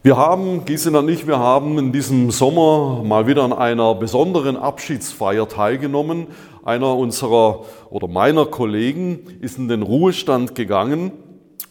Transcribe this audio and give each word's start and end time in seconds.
Wir 0.00 0.16
haben, 0.16 0.64
Gisela 0.64 1.00
und 1.00 1.08
ich, 1.08 1.26
wir 1.26 1.40
haben 1.40 1.76
in 1.76 1.90
diesem 1.90 2.30
Sommer 2.30 3.02
mal 3.02 3.26
wieder 3.26 3.42
an 3.42 3.52
einer 3.52 3.96
besonderen 3.96 4.56
Abschiedsfeier 4.56 5.48
teilgenommen. 5.48 6.28
Einer 6.64 6.96
unserer 6.96 7.64
oder 7.90 8.06
meiner 8.06 8.46
Kollegen 8.46 9.18
ist 9.40 9.58
in 9.58 9.66
den 9.66 9.82
Ruhestand 9.82 10.54
gegangen 10.54 11.10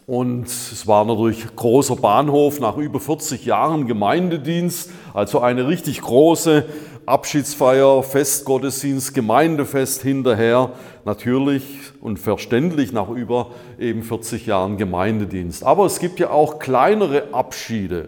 und 0.07 0.47
es 0.47 0.87
war 0.87 1.03
natürlich 1.03 1.45
großer 1.53 1.97
Bahnhof 1.97 2.61
nach 2.61 2.77
über 2.77 2.99
40 2.99 3.45
Jahren 3.45 3.87
Gemeindedienst, 3.87 4.89
also 5.13 5.41
eine 5.41 5.67
richtig 5.67 6.01
große 6.01 6.63
Abschiedsfeier, 7.05 8.01
Festgottesdienst, 8.03 9.13
Gemeindefest 9.13 10.01
hinterher, 10.01 10.71
natürlich 11.03 11.63
und 11.99 12.19
verständlich 12.19 12.93
nach 12.93 13.09
über 13.09 13.51
eben 13.77 14.01
40 14.01 14.45
Jahren 14.45 14.77
Gemeindedienst. 14.77 15.65
Aber 15.65 15.85
es 15.85 15.99
gibt 15.99 16.19
ja 16.19 16.29
auch 16.29 16.57
kleinere 16.57 17.33
Abschiede. 17.33 18.07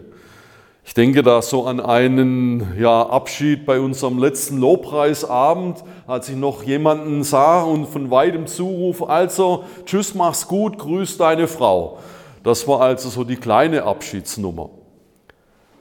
Ich 0.90 0.94
denke 0.94 1.22
da 1.22 1.40
so 1.40 1.66
an 1.66 1.78
einen 1.78 2.76
ja, 2.76 3.02
Abschied 3.06 3.64
bei 3.64 3.78
unserem 3.78 4.18
letzten 4.18 4.58
Lobpreisabend, 4.58 5.84
als 6.08 6.28
ich 6.28 6.34
noch 6.34 6.64
jemanden 6.64 7.22
sah 7.22 7.62
und 7.62 7.86
von 7.86 8.10
weitem 8.10 8.48
zuruf, 8.48 9.08
also 9.08 9.62
tschüss, 9.84 10.16
mach's 10.16 10.48
gut, 10.48 10.78
grüß 10.78 11.16
deine 11.16 11.46
Frau. 11.46 11.98
Das 12.42 12.66
war 12.66 12.80
also 12.80 13.08
so 13.08 13.22
die 13.22 13.36
kleine 13.36 13.84
Abschiedsnummer. 13.84 14.70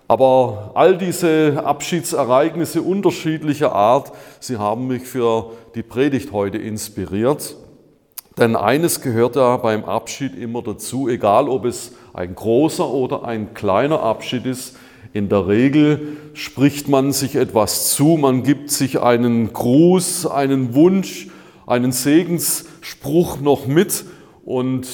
Aber 0.08 0.74
all 0.76 0.96
diese 0.96 1.64
Abschiedsereignisse 1.66 2.84
unterschiedlicher 2.84 3.74
Art, 3.74 4.12
sie 4.40 4.58
haben 4.58 4.86
mich 4.86 5.08
für 5.08 5.54
die 5.74 5.82
Predigt 5.82 6.34
heute 6.34 6.60
inspiriert. 6.60 7.56
Denn 8.38 8.56
eines 8.56 9.02
gehört 9.02 9.38
ja 9.38 9.58
beim 9.58 9.86
Abschied 9.86 10.38
immer 10.38 10.62
dazu, 10.62 11.10
egal 11.10 11.50
ob 11.50 11.66
es 11.66 11.94
ein 12.14 12.36
großer 12.36 12.88
oder 12.88 13.24
ein 13.24 13.56
kleiner 13.56 14.04
Abschied 14.04 14.46
ist, 14.46 14.76
in 15.14 15.30
der 15.30 15.48
Regel 15.48 16.18
spricht 16.34 16.88
man 16.88 17.12
sich 17.12 17.36
etwas 17.36 17.94
zu, 17.94 18.18
man 18.18 18.44
gibt 18.44 18.70
sich 18.70 19.00
einen 19.00 19.52
Gruß, 19.54 20.28
einen 20.28 20.74
Wunsch, 20.76 21.28
einen 21.66 21.92
Segensspruch 21.92 23.40
noch 23.42 23.68
mit 23.68 24.06
und 24.46 24.88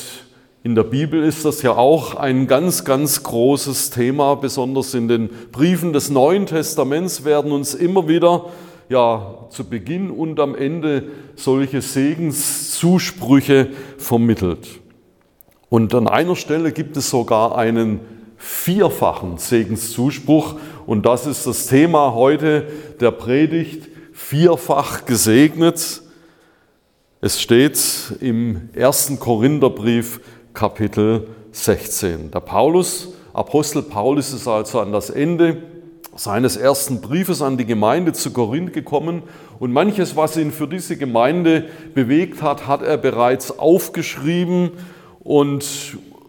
in 0.64 0.74
der 0.74 0.84
Bibel 0.84 1.24
ist 1.24 1.46
das 1.46 1.62
ja 1.62 1.76
auch 1.76 2.16
ein 2.16 2.48
ganz, 2.48 2.86
ganz 2.86 3.22
großes 3.22 3.92
Thema, 3.92 4.36
besonders 4.36 4.96
in 4.96 5.08
den 5.08 5.30
Briefen 5.52 5.94
des 5.94 6.10
Neuen 6.10 6.48
Testaments 6.48 7.24
werden 7.24 7.52
uns 7.52 7.76
immer 7.76 8.08
wieder 8.08 8.48
ja, 8.90 9.46
zu 9.50 9.64
Beginn 9.64 10.10
und 10.10 10.40
am 10.40 10.56
Ende 10.56 11.04
solche 11.36 11.82
Segenszusprüche 11.82 13.70
vermittelt. 13.98 14.68
Und 15.70 15.94
an 15.94 16.08
einer 16.08 16.36
Stelle 16.36 16.72
gibt 16.72 16.98
es 16.98 17.10
sogar 17.10 17.56
einen 17.58 18.00
vierfachen 18.38 19.38
Segenszuspruch. 19.38 20.56
Und 20.86 21.06
das 21.06 21.26
ist 21.26 21.48
das 21.48 21.68
Thema 21.68 22.14
heute 22.14 22.68
der 23.00 23.12
Predigt, 23.12 23.88
vierfach 24.14 25.06
gesegnet. 25.06 26.02
Es 27.22 27.42
steht 27.42 27.80
im 28.22 28.70
ersten 28.74 29.20
Korintherbrief 29.20 30.22
Kapitel 30.54 31.28
16. 31.52 32.32
Der 32.32 32.40
Paulus, 32.40 33.10
Apostel 33.34 33.82
Paulus 33.82 34.32
ist 34.32 34.48
also 34.48 34.80
an 34.80 34.92
das 34.92 35.10
Ende 35.10 35.64
seines 36.16 36.56
ersten 36.56 37.02
Briefes 37.02 37.42
an 37.42 37.58
die 37.58 37.66
Gemeinde 37.66 38.14
zu 38.14 38.32
Korinth 38.32 38.72
gekommen 38.72 39.24
und 39.60 39.74
manches, 39.74 40.16
was 40.16 40.38
ihn 40.38 40.52
für 40.52 40.68
diese 40.68 40.96
Gemeinde 40.96 41.66
bewegt 41.94 42.42
hat, 42.42 42.68
hat 42.68 42.82
er 42.82 42.98
bereits 42.98 43.60
aufgeschrieben 43.60 44.72
und 45.20 45.66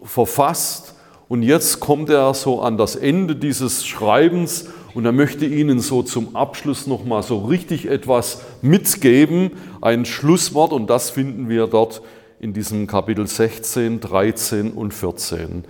verfasst 0.03 0.95
und 1.29 1.43
jetzt 1.43 1.79
kommt 1.79 2.09
er 2.09 2.33
so 2.33 2.61
an 2.61 2.77
das 2.77 2.95
Ende 2.95 3.35
dieses 3.35 3.85
Schreibens 3.85 4.69
und 4.93 5.05
er 5.05 5.11
möchte 5.11 5.45
Ihnen 5.45 5.79
so 5.79 6.01
zum 6.01 6.35
Abschluss 6.35 6.87
nochmal 6.87 7.21
so 7.21 7.39
richtig 7.39 7.87
etwas 7.87 8.41
mitgeben, 8.61 9.51
ein 9.81 10.05
Schlusswort 10.05 10.71
und 10.71 10.89
das 10.89 11.09
finden 11.09 11.49
wir 11.49 11.67
dort 11.67 12.01
in 12.39 12.53
diesem 12.53 12.87
Kapitel 12.87 13.27
16, 13.27 13.99
13 13.99 14.71
und 14.71 14.93
14. 14.93 15.65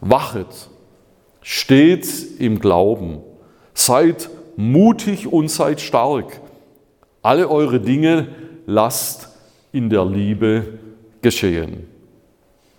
Wachet, 0.00 0.68
steht 1.42 2.06
im 2.38 2.60
Glauben, 2.60 3.18
seid 3.74 4.30
mutig 4.56 5.26
und 5.26 5.50
seid 5.50 5.80
stark. 5.80 6.40
Alle 7.22 7.50
eure 7.50 7.80
Dinge 7.80 8.28
lasst 8.66 9.30
in 9.72 9.90
der 9.90 10.04
Liebe 10.04 10.78
geschehen. 11.22 11.95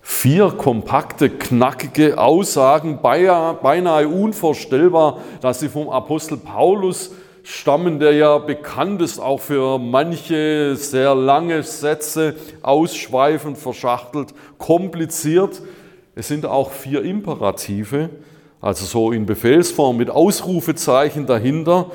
Vier 0.10 0.52
kompakte, 0.52 1.30
knackige 1.30 2.18
Aussagen, 2.18 3.02
beinahe 3.02 4.08
unvorstellbar, 4.08 5.20
dass 5.42 5.60
sie 5.60 5.68
vom 5.68 5.90
Apostel 5.90 6.38
Paulus 6.38 7.12
stammen, 7.44 8.00
der 8.00 8.14
ja 8.14 8.38
bekannt 8.38 9.02
ist 9.02 9.20
auch 9.20 9.42
für 9.42 9.78
manche 9.78 10.78
sehr 10.78 11.14
lange 11.14 11.62
Sätze, 11.62 12.36
ausschweifend, 12.64 13.58
verschachtelt, 13.58 14.34
kompliziert. 14.58 15.62
Es 16.16 16.30
sind 16.30 16.46
auch 16.46 16.72
vier 16.72 17.04
Imperative, 17.04 18.10
also 18.62 18.86
so 18.86 19.12
in 19.12 19.26
Befehlsform 19.26 19.98
mit 19.98 20.10
Ausrufezeichen 20.10 21.26
dahinter. 21.26 21.92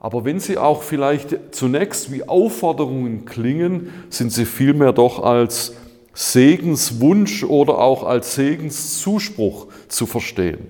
Aber 0.00 0.24
wenn 0.24 0.40
sie 0.40 0.58
auch 0.58 0.82
vielleicht 0.82 1.54
zunächst 1.54 2.12
wie 2.12 2.28
Aufforderungen 2.28 3.24
klingen, 3.24 3.92
sind 4.10 4.32
sie 4.32 4.44
vielmehr 4.44 4.92
doch 4.92 5.22
als 5.22 5.74
Segenswunsch 6.16 7.44
oder 7.44 7.76
auch 7.78 8.02
als 8.02 8.34
Segenszuspruch 8.34 9.66
zu 9.88 10.06
verstehen. 10.06 10.66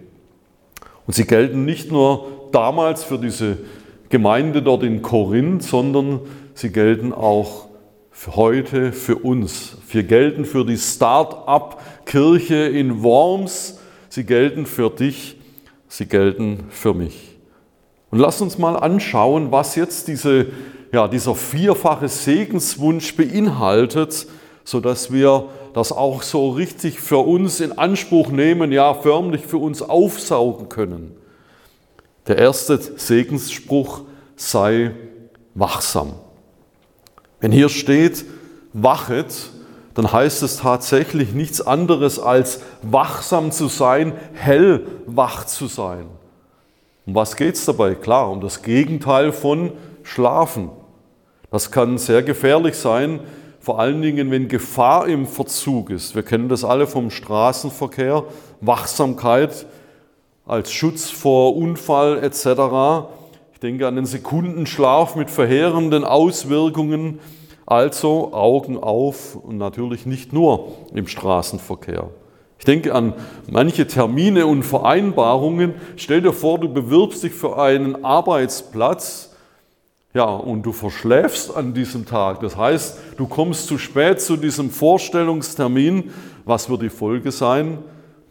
Und 1.06 1.14
sie 1.14 1.24
gelten 1.24 1.64
nicht 1.64 1.92
nur 1.92 2.48
damals 2.50 3.04
für 3.04 3.16
diese 3.16 3.58
Gemeinde 4.08 4.60
dort 4.60 4.82
in 4.82 5.02
Korinth, 5.02 5.62
sondern 5.62 6.18
sie 6.54 6.70
gelten 6.70 7.12
auch 7.12 7.68
für 8.10 8.34
heute 8.34 8.90
für 8.90 9.14
uns. 9.14 9.76
Sie 9.86 10.02
gelten 10.02 10.44
für 10.44 10.64
die 10.64 10.78
Start-up-Kirche 10.78 12.56
in 12.56 13.04
Worms. 13.04 13.78
Sie 14.08 14.24
gelten 14.24 14.66
für 14.66 14.90
dich. 14.90 15.36
Sie 15.86 16.06
gelten 16.06 16.64
für 16.70 16.92
mich. 16.92 17.36
Und 18.10 18.18
lass 18.18 18.40
uns 18.40 18.58
mal 18.58 18.74
anschauen, 18.74 19.52
was 19.52 19.76
jetzt 19.76 20.08
diese, 20.08 20.46
ja, 20.92 21.06
dieser 21.06 21.36
vierfache 21.36 22.08
Segenswunsch 22.08 23.14
beinhaltet 23.14 24.26
sodass 24.66 25.12
wir 25.12 25.48
das 25.74 25.92
auch 25.92 26.22
so 26.22 26.50
richtig 26.50 27.00
für 27.00 27.24
uns 27.24 27.60
in 27.60 27.78
Anspruch 27.78 28.30
nehmen, 28.30 28.72
ja 28.72 28.94
förmlich 28.94 29.46
für 29.46 29.58
uns 29.58 29.80
aufsaugen 29.80 30.68
können. 30.68 31.16
Der 32.26 32.38
erste 32.38 32.76
Segensspruch 32.76 34.02
sei 34.34 34.90
wachsam. 35.54 36.14
Wenn 37.38 37.52
hier 37.52 37.68
steht, 37.68 38.24
wachet, 38.72 39.50
dann 39.94 40.10
heißt 40.10 40.42
es 40.42 40.56
tatsächlich 40.56 41.32
nichts 41.32 41.60
anderes 41.60 42.18
als 42.18 42.60
wachsam 42.82 43.52
zu 43.52 43.68
sein, 43.68 44.14
hellwach 44.34 45.46
zu 45.46 45.68
sein. 45.68 46.06
Um 47.06 47.14
was 47.14 47.36
geht 47.36 47.54
es 47.54 47.64
dabei? 47.66 47.94
Klar, 47.94 48.32
um 48.32 48.40
das 48.40 48.62
Gegenteil 48.62 49.30
von 49.30 49.70
Schlafen. 50.02 50.70
Das 51.52 51.70
kann 51.70 51.98
sehr 51.98 52.24
gefährlich 52.24 52.74
sein, 52.74 53.20
vor 53.66 53.80
allen 53.80 54.00
Dingen, 54.00 54.30
wenn 54.30 54.46
Gefahr 54.46 55.08
im 55.08 55.26
Verzug 55.26 55.90
ist. 55.90 56.14
Wir 56.14 56.22
kennen 56.22 56.48
das 56.48 56.62
alle 56.62 56.86
vom 56.86 57.10
Straßenverkehr, 57.10 58.22
Wachsamkeit 58.60 59.66
als 60.46 60.70
Schutz 60.70 61.10
vor 61.10 61.56
Unfall 61.56 62.22
etc. 62.22 63.10
Ich 63.52 63.58
denke 63.58 63.88
an 63.88 63.96
den 63.96 64.06
Sekundenschlaf 64.06 65.16
mit 65.16 65.30
verheerenden 65.30 66.04
Auswirkungen. 66.04 67.18
Also 67.66 68.32
Augen 68.32 68.78
auf 68.78 69.34
und 69.34 69.58
natürlich 69.58 70.06
nicht 70.06 70.32
nur 70.32 70.68
im 70.94 71.08
Straßenverkehr. 71.08 72.10
Ich 72.60 72.64
denke 72.66 72.94
an 72.94 73.14
manche 73.50 73.88
Termine 73.88 74.46
und 74.46 74.62
Vereinbarungen. 74.62 75.74
Stell 75.96 76.22
dir 76.22 76.32
vor, 76.32 76.60
du 76.60 76.72
bewirbst 76.72 77.24
dich 77.24 77.32
für 77.32 77.58
einen 77.58 78.04
Arbeitsplatz 78.04 79.35
ja, 80.16 80.24
und 80.24 80.62
du 80.62 80.72
verschläfst 80.72 81.54
an 81.54 81.74
diesem 81.74 82.06
Tag. 82.06 82.40
Das 82.40 82.56
heißt, 82.56 82.96
du 83.18 83.26
kommst 83.26 83.66
zu 83.66 83.76
spät 83.76 84.18
zu 84.18 84.38
diesem 84.38 84.70
Vorstellungstermin. 84.70 86.10
Was 86.46 86.70
wird 86.70 86.80
die 86.80 86.88
Folge 86.88 87.30
sein? 87.30 87.76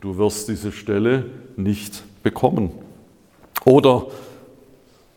Du 0.02 0.18
wirst 0.18 0.50
diese 0.50 0.72
Stelle 0.72 1.28
nicht 1.56 2.02
bekommen. 2.24 2.72
Oder 3.66 4.08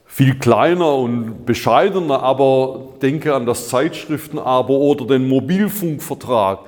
viel 0.04 0.38
kleiner 0.38 0.94
und 0.94 1.46
bescheidener, 1.46 2.22
aber 2.22 2.88
denke 3.00 3.34
an 3.34 3.46
das 3.46 3.68
Zeitschriftenabo 3.68 4.76
oder 4.76 5.06
den 5.06 5.26
Mobilfunkvertrag. 5.26 6.58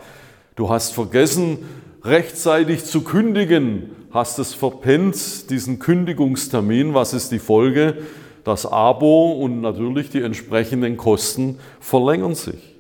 Du 0.57 0.71
hast 0.71 0.95
vergessen, 0.95 1.59
rechtzeitig 2.05 2.87
zu 2.87 3.03
kündigen, 3.03 3.91
hast 4.13 4.39
es 4.39 4.55
verpennt, 4.55 5.51
diesen 5.51 5.79
Kündigungstermin. 5.79 6.95
Was 6.95 7.13
ist 7.13 7.33
die 7.33 7.39
Folge? 7.39 7.99
Das 8.45 8.67
Abo 8.67 9.33
und 9.33 9.61
natürlich 9.61 10.11
die 10.11 10.23
entsprechenden 10.23 10.97
Kosten 10.97 11.59
verlängern 11.81 12.35
sich. 12.35 12.77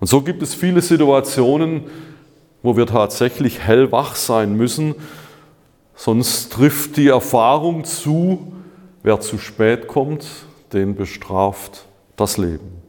Und 0.00 0.06
so 0.06 0.22
gibt 0.22 0.42
es 0.42 0.54
viele 0.54 0.82
Situationen, 0.82 1.84
wo 2.62 2.76
wir 2.76 2.86
tatsächlich 2.86 3.60
hellwach 3.60 4.16
sein 4.16 4.56
müssen, 4.56 4.94
Sonst 5.96 6.52
trifft 6.52 6.96
die 6.96 7.08
Erfahrung 7.08 7.84
zu, 7.84 8.52
wer 9.02 9.20
zu 9.20 9.38
spät 9.38 9.86
kommt, 9.86 10.26
den 10.72 10.96
bestraft 10.96 11.86
das 12.16 12.36
Leben. 12.36 12.82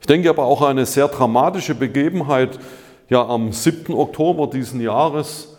Ich 0.00 0.06
denke 0.06 0.30
aber 0.30 0.44
auch 0.44 0.62
eine 0.62 0.86
sehr 0.86 1.08
dramatische 1.08 1.74
Begebenheit, 1.74 2.58
ja 3.08 3.26
am 3.26 3.52
7. 3.52 3.94
Oktober 3.94 4.46
diesen 4.46 4.80
Jahres. 4.80 5.53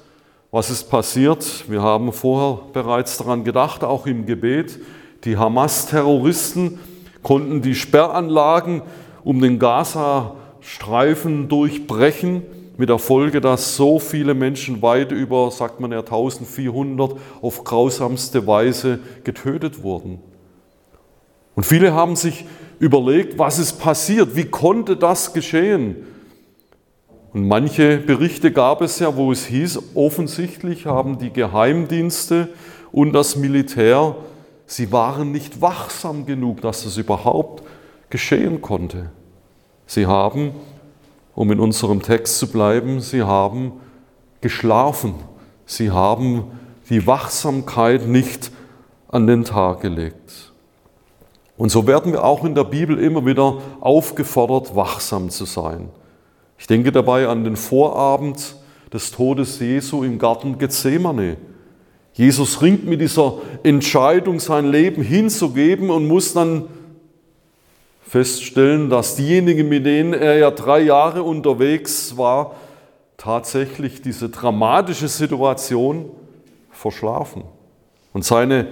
Was 0.56 0.70
ist 0.70 0.90
passiert? 0.90 1.70
Wir 1.70 1.82
haben 1.82 2.14
vorher 2.14 2.62
bereits 2.72 3.18
daran 3.18 3.44
gedacht, 3.44 3.84
auch 3.84 4.08
im 4.08 4.26
Gebet. 4.26 4.80
Die 5.26 5.36
Hamas-Terroristen 5.36 6.80
konnten 7.24 7.62
die 7.62 7.76
Sperranlagen 7.76 8.82
um 9.26 9.42
den 9.42 9.60
Gaza-Streifen 9.60 11.50
durchbrechen, 11.50 12.44
mit 12.78 12.88
der 12.88 13.00
Folge, 13.00 13.42
dass 13.42 13.76
so 13.76 14.00
viele 14.00 14.34
Menschen 14.34 14.82
weit 14.82 15.12
über, 15.12 15.52
sagt 15.52 15.82
man 15.82 15.92
ja, 15.92 16.00
1400 16.00 17.18
auf 17.42 17.66
grausamste 17.66 18.48
Weise 18.48 19.00
getötet 19.26 19.84
wurden. 19.84 20.20
Und 21.56 21.66
viele 21.66 21.94
haben 21.94 22.16
sich 22.16 22.46
überlegt, 22.80 23.38
was 23.38 23.60
ist 23.60 23.74
passiert, 23.74 24.38
wie 24.38 24.46
konnte 24.46 24.96
das 24.96 25.34
geschehen? 25.34 26.15
Und 27.36 27.50
manche 27.50 27.98
Berichte 27.98 28.50
gab 28.54 28.82
es 28.82 29.00
ja, 29.00 29.18
wo 29.18 29.30
es 29.30 29.46
hieß, 29.48 29.94
offensichtlich 29.94 30.86
haben 30.86 31.18
die 31.18 31.34
Geheimdienste 31.34 32.48
und 32.94 33.12
das 33.12 33.36
Militär, 33.36 34.16
sie 34.68 34.94
waren 34.94 35.34
nicht 35.34 35.60
wachsam 35.60 36.26
genug, 36.26 36.62
dass 36.62 36.86
das 36.86 36.96
überhaupt 36.96 37.62
geschehen 38.10 38.62
konnte. 38.62 39.10
Sie 39.86 40.06
haben, 40.06 40.52
um 41.36 41.52
in 41.52 41.60
unserem 41.60 42.02
Text 42.02 42.40
zu 42.40 42.50
bleiben, 42.50 43.02
sie 43.02 43.24
haben 43.24 43.74
geschlafen. 44.40 45.16
Sie 45.66 45.92
haben 45.92 46.46
die 46.90 47.06
Wachsamkeit 47.06 48.08
nicht 48.08 48.50
an 49.10 49.28
den 49.28 49.44
Tag 49.44 49.82
gelegt. 49.82 50.54
Und 51.58 51.68
so 51.68 51.86
werden 51.86 52.14
wir 52.14 52.24
auch 52.24 52.46
in 52.46 52.56
der 52.56 52.64
Bibel 52.64 52.98
immer 52.98 53.26
wieder 53.26 53.58
aufgefordert, 53.82 54.74
wachsam 54.74 55.30
zu 55.30 55.44
sein. 55.44 55.90
Ich 56.58 56.68
denke 56.68 56.92
dabei 56.92 57.28
an 57.28 57.44
den 57.44 57.56
Vorabend 57.56 58.56
des 58.94 59.12
Todes 59.12 59.60
Jesu 59.60 60.04
im 60.04 60.18
Garten 60.18 60.58
Gethsemane. 60.58 61.38
Jesus 62.14 62.62
ringt 62.62 62.86
mit 62.86 63.02
dieser 63.02 63.34
Entscheidung, 63.64 64.40
sein 64.40 64.72
Leben 64.72 65.04
hinzugeben 65.04 65.90
und 65.90 66.08
muss 66.08 66.34
dann 66.34 66.68
feststellen, 68.08 68.90
dass 68.90 69.16
diejenigen, 69.16 69.68
mit 69.68 69.86
denen 69.86 70.14
er 70.14 70.38
ja 70.38 70.52
drei 70.52 70.80
Jahre 70.80 71.24
unterwegs 71.24 72.18
war, 72.18 72.56
tatsächlich 73.18 74.02
diese 74.02 74.30
dramatische 74.30 75.10
Situation 75.10 76.10
verschlafen. 76.72 77.44
Und 78.14 78.24
seine 78.24 78.68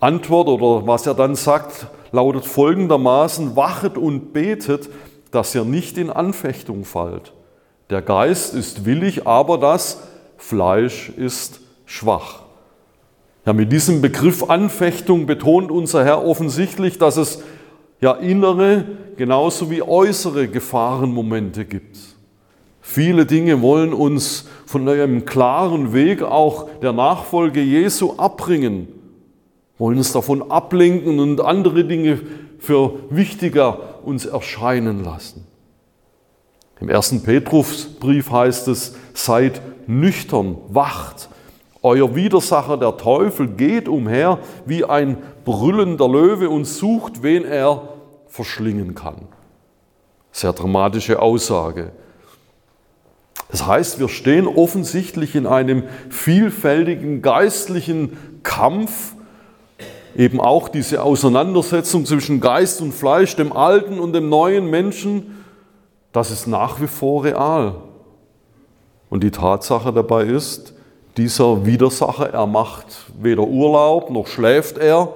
Antwort 0.00 0.48
oder 0.48 0.86
was 0.86 1.06
er 1.06 1.14
dann 1.14 1.34
sagt, 1.34 1.86
lautet 2.12 2.44
folgendermaßen, 2.46 3.56
wachet 3.56 3.98
und 3.98 4.32
betet, 4.32 4.88
dass 5.32 5.54
ihr 5.54 5.64
nicht 5.64 5.98
in 5.98 6.10
Anfechtung 6.10 6.84
fallt. 6.84 7.32
Der 7.90 8.00
Geist 8.00 8.54
ist 8.54 8.84
willig, 8.84 9.26
aber 9.26 9.58
das 9.58 10.02
Fleisch 10.36 11.10
ist 11.10 11.60
schwach. 11.84 12.42
Ja, 13.44 13.52
mit 13.52 13.72
diesem 13.72 14.00
Begriff 14.00 14.48
Anfechtung 14.48 15.26
betont 15.26 15.72
unser 15.72 16.04
Herr 16.04 16.24
offensichtlich, 16.24 16.98
dass 16.98 17.16
es 17.16 17.42
ja 18.00 18.12
innere 18.12 18.84
genauso 19.16 19.70
wie 19.70 19.82
äußere 19.82 20.48
Gefahrenmomente 20.48 21.64
gibt. 21.64 21.98
Viele 22.80 23.26
Dinge 23.26 23.62
wollen 23.62 23.92
uns 23.92 24.48
von 24.66 24.88
einem 24.88 25.24
klaren 25.24 25.92
Weg 25.92 26.22
auch 26.22 26.68
der 26.82 26.92
Nachfolge 26.92 27.60
Jesu 27.60 28.14
abbringen, 28.16 28.88
wollen 29.78 29.98
uns 29.98 30.12
davon 30.12 30.50
ablenken 30.50 31.18
und 31.18 31.40
andere 31.40 31.84
Dinge 31.84 32.20
für 32.62 33.00
wichtiger 33.10 34.04
uns 34.04 34.24
erscheinen 34.24 35.04
lassen. 35.04 35.46
Im 36.80 36.88
ersten 36.88 37.22
Petrusbrief 37.22 38.30
heißt 38.30 38.68
es, 38.68 38.94
seid 39.14 39.60
nüchtern, 39.88 40.56
wacht. 40.68 41.28
Euer 41.82 42.14
Widersacher, 42.14 42.76
der 42.76 42.96
Teufel, 42.96 43.48
geht 43.48 43.88
umher 43.88 44.38
wie 44.64 44.84
ein 44.84 45.18
brüllender 45.44 46.08
Löwe 46.08 46.48
und 46.48 46.64
sucht, 46.64 47.24
wen 47.24 47.44
er 47.44 47.88
verschlingen 48.28 48.94
kann. 48.94 49.26
Sehr 50.30 50.52
dramatische 50.52 51.20
Aussage. 51.20 51.90
Das 53.50 53.66
heißt, 53.66 53.98
wir 53.98 54.08
stehen 54.08 54.46
offensichtlich 54.46 55.34
in 55.34 55.46
einem 55.46 55.82
vielfältigen 56.10 57.22
geistlichen 57.22 58.16
Kampf 58.44 59.14
eben 60.16 60.40
auch 60.40 60.68
diese 60.68 61.02
Auseinandersetzung 61.02 62.06
zwischen 62.06 62.40
Geist 62.40 62.80
und 62.80 62.92
Fleisch, 62.92 63.36
dem 63.36 63.52
alten 63.52 63.98
und 63.98 64.12
dem 64.12 64.28
neuen 64.28 64.68
Menschen, 64.68 65.44
das 66.12 66.30
ist 66.30 66.46
nach 66.46 66.80
wie 66.80 66.86
vor 66.86 67.24
real. 67.24 67.76
Und 69.08 69.22
die 69.22 69.30
Tatsache 69.30 69.92
dabei 69.92 70.24
ist, 70.24 70.74
dieser 71.16 71.66
Widersacher, 71.66 72.30
er 72.30 72.46
macht 72.46 72.86
weder 73.20 73.42
Urlaub 73.42 74.10
noch 74.10 74.26
schläft 74.26 74.78
er. 74.78 75.12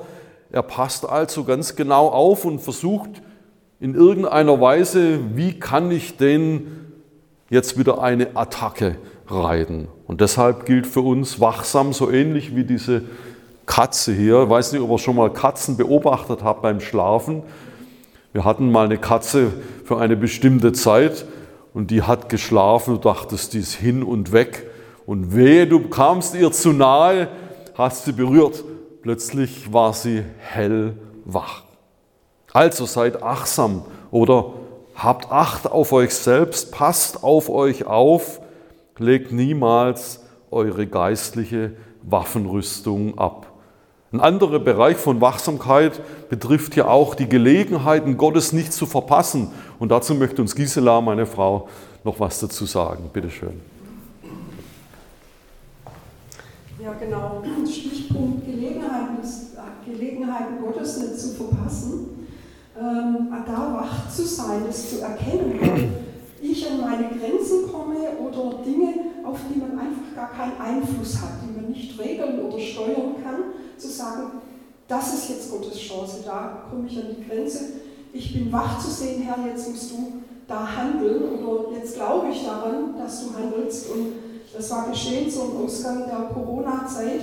Er 0.50 0.62
passt 0.62 1.08
also 1.08 1.44
ganz 1.44 1.76
genau 1.76 2.08
auf 2.08 2.44
und 2.44 2.60
versucht 2.60 3.10
in 3.80 3.94
irgendeiner 3.94 4.60
Weise, 4.60 5.18
wie 5.34 5.58
kann 5.58 5.90
ich 5.90 6.16
den 6.16 6.66
jetzt 7.50 7.78
wieder 7.78 8.02
eine 8.02 8.36
Attacke 8.36 8.96
reiten. 9.28 9.88
Und 10.06 10.20
deshalb 10.20 10.66
gilt 10.66 10.86
für 10.86 11.00
uns 11.00 11.40
wachsam, 11.40 11.92
so 11.92 12.10
ähnlich 12.10 12.54
wie 12.54 12.64
diese 12.64 13.02
Katze 13.66 14.12
hier. 14.12 14.44
Ich 14.44 14.48
weiß 14.48 14.72
nicht, 14.72 14.80
ob 14.80 14.90
ihr 14.90 14.98
schon 14.98 15.16
mal 15.16 15.30
Katzen 15.30 15.76
beobachtet 15.76 16.42
habt 16.42 16.62
beim 16.62 16.80
Schlafen. 16.80 17.42
Wir 18.32 18.44
hatten 18.44 18.70
mal 18.70 18.86
eine 18.86 18.98
Katze 18.98 19.52
für 19.84 19.98
eine 19.98 20.16
bestimmte 20.16 20.72
Zeit 20.72 21.26
und 21.74 21.90
die 21.90 22.02
hat 22.02 22.28
geschlafen. 22.28 22.94
Du 22.94 23.00
dachtest, 23.00 23.52
die 23.52 23.58
ist 23.58 23.74
hin 23.74 24.02
und 24.02 24.32
weg. 24.32 24.70
Und 25.04 25.34
wehe, 25.34 25.66
du 25.66 25.88
kamst 25.88 26.34
ihr 26.34 26.50
zu 26.52 26.72
nahe, 26.72 27.28
hast 27.74 28.04
sie 28.04 28.12
berührt. 28.12 28.64
Plötzlich 29.02 29.72
war 29.72 29.92
sie 29.92 30.22
hellwach. 30.38 31.62
Also 32.52 32.86
seid 32.86 33.22
achtsam 33.22 33.82
oder 34.10 34.54
habt 34.94 35.30
Acht 35.30 35.70
auf 35.70 35.92
euch 35.92 36.14
selbst, 36.14 36.72
passt 36.72 37.22
auf 37.22 37.50
euch 37.50 37.86
auf, 37.86 38.40
legt 38.98 39.30
niemals 39.30 40.24
eure 40.50 40.86
geistliche 40.86 41.72
Waffenrüstung 42.02 43.18
ab. 43.18 43.45
Ein 44.16 44.22
anderer 44.22 44.60
Bereich 44.60 44.96
von 44.96 45.20
Wachsamkeit 45.20 46.00
betrifft 46.30 46.74
ja 46.74 46.88
auch 46.88 47.14
die 47.14 47.28
Gelegenheiten, 47.28 48.16
Gottes 48.16 48.54
nicht 48.54 48.72
zu 48.72 48.86
verpassen. 48.86 49.50
Und 49.78 49.90
dazu 49.90 50.14
möchte 50.14 50.40
uns 50.40 50.54
Gisela, 50.54 51.02
meine 51.02 51.26
Frau, 51.26 51.68
noch 52.02 52.18
was 52.18 52.40
dazu 52.40 52.64
sagen. 52.64 53.10
Bitte 53.12 53.28
schön. 53.28 53.60
Ja, 56.82 56.94
genau. 56.98 57.42
Stichpunkt 57.70 58.46
Gelegenheiten, 58.46 59.18
Gelegenheiten 59.84 60.62
Gottes 60.64 60.96
nicht 60.96 61.20
zu 61.20 61.34
verpassen. 61.34 62.28
Ähm, 62.80 63.28
da 63.46 63.74
wach 63.74 64.10
zu 64.10 64.22
sein, 64.22 64.62
es 64.66 64.96
zu 64.96 65.02
erkennen, 65.02 65.60
wenn 65.60 66.50
ich 66.50 66.66
an 66.70 66.80
meine 66.80 67.08
Grenzen 67.08 67.70
komme 67.70 67.96
oder 68.18 68.62
Dinge, 68.64 68.94
auf 69.24 69.40
die 69.52 69.58
man 69.58 69.72
einfach 69.72 70.14
gar 70.14 70.30
keinen 70.30 70.58
Einfluss 70.58 71.20
hat, 71.20 71.32
die 71.42 71.54
man 71.54 71.70
nicht 71.70 71.98
regeln 72.00 72.40
oder 72.40 72.58
steuern 72.58 73.16
kann 73.22 73.55
zu 73.78 73.88
sagen, 73.88 74.40
das 74.88 75.14
ist 75.14 75.30
jetzt 75.30 75.50
Gottes 75.50 75.78
Chance, 75.78 76.18
da 76.24 76.64
komme 76.70 76.86
ich 76.88 76.96
an 76.96 77.16
die 77.16 77.28
Grenze. 77.28 77.60
Ich 78.12 78.32
bin 78.32 78.52
wach 78.52 78.78
zu 78.78 78.90
sehen, 78.90 79.22
Herr, 79.22 79.46
jetzt 79.46 79.68
musst 79.68 79.90
du 79.90 80.22
da 80.46 80.66
handeln 80.76 81.22
oder 81.38 81.72
jetzt 81.76 81.96
glaube 81.96 82.28
ich 82.30 82.44
daran, 82.44 82.94
dass 82.96 83.24
du 83.24 83.34
handelst. 83.36 83.90
Und 83.90 84.12
das 84.56 84.70
war 84.70 84.88
geschehen 84.88 85.30
zum 85.30 85.64
Ausgang 85.64 86.04
der 86.06 86.30
Corona-Zeit. 86.32 87.20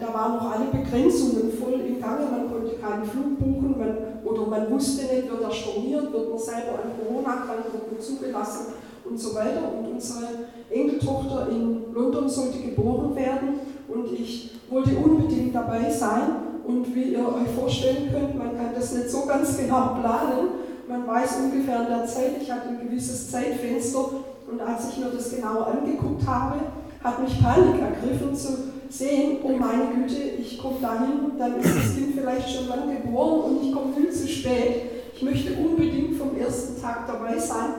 da 0.00 0.14
waren 0.14 0.36
noch 0.36 0.50
alle 0.50 0.66
Begrenzungen 0.66 1.52
voll 1.52 1.74
im 1.74 2.00
Gange. 2.00 2.26
Man 2.30 2.50
konnte 2.50 2.76
keinen 2.76 3.04
Flug 3.04 3.38
buchen 3.38 3.78
man, 3.78 3.96
oder 4.24 4.46
man 4.46 4.70
wusste 4.70 5.02
nicht, 5.02 5.30
wird 5.30 5.42
er 5.42 5.52
storniert, 5.52 6.12
wird 6.12 6.28
man 6.28 6.38
selber 6.38 6.80
an 6.82 6.90
Corona 6.98 7.36
krank, 7.36 7.64
wird 7.72 7.92
man 7.92 8.00
zugelassen 8.00 8.66
und 9.08 9.16
so 9.18 9.34
weiter. 9.34 9.72
Und 9.78 9.92
unsere 9.92 10.26
Enkeltochter 10.68 11.48
in 11.50 11.94
London 11.94 12.28
sollte 12.28 12.58
geboren 12.58 13.14
werden 13.14 13.77
und 13.88 14.12
ich 14.12 14.50
wollte 14.70 14.96
unbedingt 14.96 15.54
dabei 15.54 15.90
sein. 15.90 16.48
Und 16.66 16.94
wie 16.94 17.14
ihr 17.14 17.20
euch 17.20 17.48
vorstellen 17.58 18.10
könnt, 18.12 18.36
man 18.36 18.56
kann 18.56 18.74
das 18.74 18.92
nicht 18.92 19.10
so 19.10 19.24
ganz 19.24 19.56
genau 19.56 19.96
planen. 20.00 20.48
Man 20.86 21.06
weiß 21.06 21.38
ungefähr 21.44 21.82
in 21.82 21.88
der 21.88 22.06
Zeit, 22.06 22.32
ich 22.42 22.50
hatte 22.50 22.68
ein 22.68 22.86
gewisses 22.86 23.30
Zeitfenster 23.30 24.04
und 24.50 24.60
als 24.60 24.90
ich 24.90 24.98
mir 24.98 25.10
das 25.10 25.34
genau 25.34 25.62
angeguckt 25.62 26.26
habe, 26.26 26.56
hat 27.02 27.22
mich 27.22 27.42
Panik 27.42 27.80
ergriffen 27.80 28.34
zu 28.34 28.48
sehen, 28.88 29.38
oh 29.42 29.50
meine 29.50 29.88
Güte, 29.94 30.20
ich 30.38 30.58
komme 30.58 30.76
dahin, 30.80 31.38
dann 31.38 31.58
ist 31.58 31.76
das 31.76 31.94
Kind 31.94 32.14
vielleicht 32.14 32.50
schon 32.50 32.68
lange 32.68 32.96
geboren 32.96 33.40
und 33.50 33.62
ich 33.62 33.72
komme 33.72 33.92
viel 33.94 34.10
zu 34.10 34.26
spät. 34.26 34.82
Ich 35.14 35.22
möchte 35.22 35.52
unbedingt 35.54 36.16
vom 36.16 36.36
ersten 36.38 36.80
Tag 36.80 37.06
dabei 37.06 37.38
sein. 37.38 37.74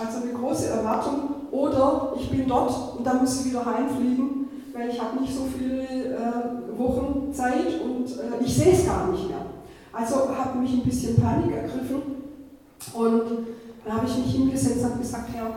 Also 0.00 0.22
eine 0.22 0.32
große 0.32 0.68
Erwartung. 0.68 1.34
Oder 1.50 2.14
ich 2.18 2.30
bin 2.30 2.46
dort 2.46 2.96
und 2.96 3.06
dann 3.06 3.20
muss 3.20 3.40
ich 3.40 3.50
wieder 3.50 3.64
heimfliegen 3.64 4.42
weil 4.74 4.88
ich 4.90 5.00
habe 5.00 5.20
nicht 5.20 5.34
so 5.34 5.42
viele 5.46 5.82
äh, 5.82 6.78
Wochen 6.78 7.32
Zeit 7.32 7.80
und 7.84 8.06
äh, 8.06 8.44
ich 8.44 8.54
sehe 8.54 8.72
es 8.72 8.86
gar 8.86 9.10
nicht 9.10 9.28
mehr. 9.28 9.46
Also 9.92 10.28
hat 10.36 10.58
mich 10.58 10.72
ein 10.72 10.84
bisschen 10.84 11.20
Panik 11.20 11.54
ergriffen 11.54 12.02
und 12.94 13.22
dann 13.84 13.96
habe 13.96 14.06
ich 14.06 14.18
mich 14.18 14.34
hingesetzt 14.34 14.84
und 14.84 15.00
gesagt, 15.00 15.28
Herr, 15.34 15.48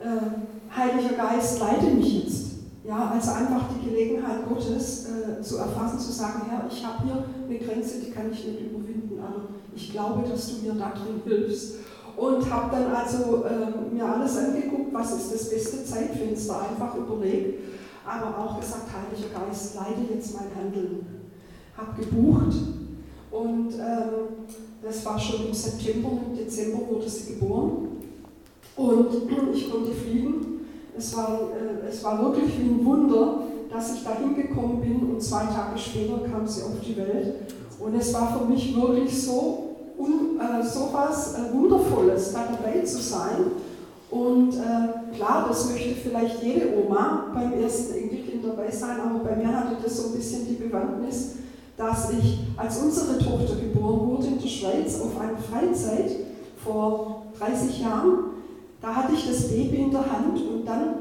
äh, 0.00 0.76
Heiliger 0.76 1.16
Geist, 1.16 1.60
leite 1.60 1.86
mich 1.86 2.24
jetzt. 2.24 2.42
Ja, 2.84 3.12
also 3.14 3.30
einfach 3.32 3.68
die 3.74 3.88
Gelegenheit 3.88 4.48
Gottes 4.48 5.06
äh, 5.06 5.40
zu 5.42 5.58
erfassen, 5.58 5.98
zu 5.98 6.10
sagen, 6.10 6.42
Herr, 6.48 6.66
ich 6.70 6.84
habe 6.84 7.04
hier 7.04 7.24
eine 7.48 7.58
Grenze, 7.58 8.00
die 8.00 8.10
kann 8.10 8.32
ich 8.32 8.44
nicht 8.44 8.60
überwinden, 8.60 9.20
aber 9.20 9.42
ich 9.74 9.92
glaube, 9.92 10.28
dass 10.28 10.48
du 10.48 10.66
mir 10.66 10.74
da 10.74 10.90
drin 10.90 11.22
hilfst. 11.24 11.74
Und 12.16 12.50
habe 12.50 12.76
dann 12.76 12.94
also 12.94 13.44
äh, 13.44 13.94
mir 13.94 14.04
alles 14.04 14.36
angeguckt, 14.36 14.92
was 14.92 15.12
ist 15.12 15.32
das 15.32 15.50
beste 15.50 15.84
Zeitfenster, 15.84 16.60
einfach 16.60 16.94
überlegt, 16.96 17.60
aber 18.06 18.38
auch 18.38 18.60
gesagt, 18.60 18.86
Heiliger 18.92 19.46
Geist, 19.46 19.74
leite 19.74 20.14
jetzt 20.14 20.34
mein 20.34 20.48
Handeln. 20.54 21.06
Habe 21.76 22.02
gebucht 22.02 22.56
und 23.30 23.72
ähm, 23.74 24.46
das 24.82 25.04
war 25.06 25.18
schon 25.18 25.46
im 25.46 25.54
September, 25.54 26.10
im 26.28 26.36
Dezember 26.36 26.80
wurde 26.88 27.08
sie 27.08 27.34
geboren 27.34 27.88
und 28.76 29.08
ich 29.54 29.70
konnte 29.70 29.92
fliegen 29.92 30.52
es 30.96 31.16
war, 31.16 31.40
äh, 31.52 31.88
es 31.88 32.04
war 32.04 32.22
wirklich 32.22 32.58
ein 32.58 32.84
Wunder, 32.84 33.38
dass 33.72 33.94
ich 33.94 34.04
da 34.04 34.16
hingekommen 34.18 34.80
bin 34.80 35.10
und 35.10 35.22
zwei 35.22 35.46
Tage 35.46 35.78
später 35.78 36.18
kam 36.30 36.46
sie 36.46 36.62
auf 36.62 36.80
die 36.86 36.96
Welt. 36.96 37.34
Und 37.78 37.94
es 37.94 38.12
war 38.12 38.38
für 38.38 38.44
mich 38.44 38.76
wirklich 38.76 39.24
so, 39.24 39.76
un, 39.98 40.38
äh, 40.38 40.62
so 40.62 40.90
was 40.92 41.34
äh, 41.34 41.52
Wundervolles, 41.54 42.32
da 42.32 42.46
dabei 42.52 42.80
zu 42.80 42.98
sein. 43.00 43.52
Und 44.10 44.54
äh, 44.54 45.01
klar, 45.14 45.46
das 45.48 45.70
möchte 45.70 45.94
vielleicht 45.94 46.42
jede 46.42 46.68
Oma 46.76 47.30
beim 47.34 47.52
ersten 47.52 47.94
Enkelkind 47.94 48.44
dabei 48.44 48.70
sein, 48.70 48.98
aber 49.00 49.20
bei 49.20 49.36
mir 49.36 49.48
hatte 49.48 49.76
das 49.82 49.96
so 49.96 50.08
ein 50.08 50.16
bisschen 50.16 50.46
die 50.46 50.54
Bewandtnis, 50.54 51.36
dass 51.76 52.10
ich, 52.10 52.38
als 52.56 52.78
unsere 52.78 53.18
Tochter 53.18 53.56
geboren 53.56 54.08
wurde 54.08 54.26
in 54.26 54.40
der 54.40 54.48
Schweiz 54.48 55.00
auf 55.00 55.18
einer 55.20 55.38
Freizeit 55.38 56.10
vor 56.62 57.26
30 57.38 57.80
Jahren, 57.80 58.18
da 58.80 58.94
hatte 58.94 59.14
ich 59.14 59.26
das 59.26 59.48
Baby 59.48 59.76
in 59.76 59.90
der 59.90 60.10
Hand 60.10 60.38
und 60.38 60.66
dann 60.66 60.94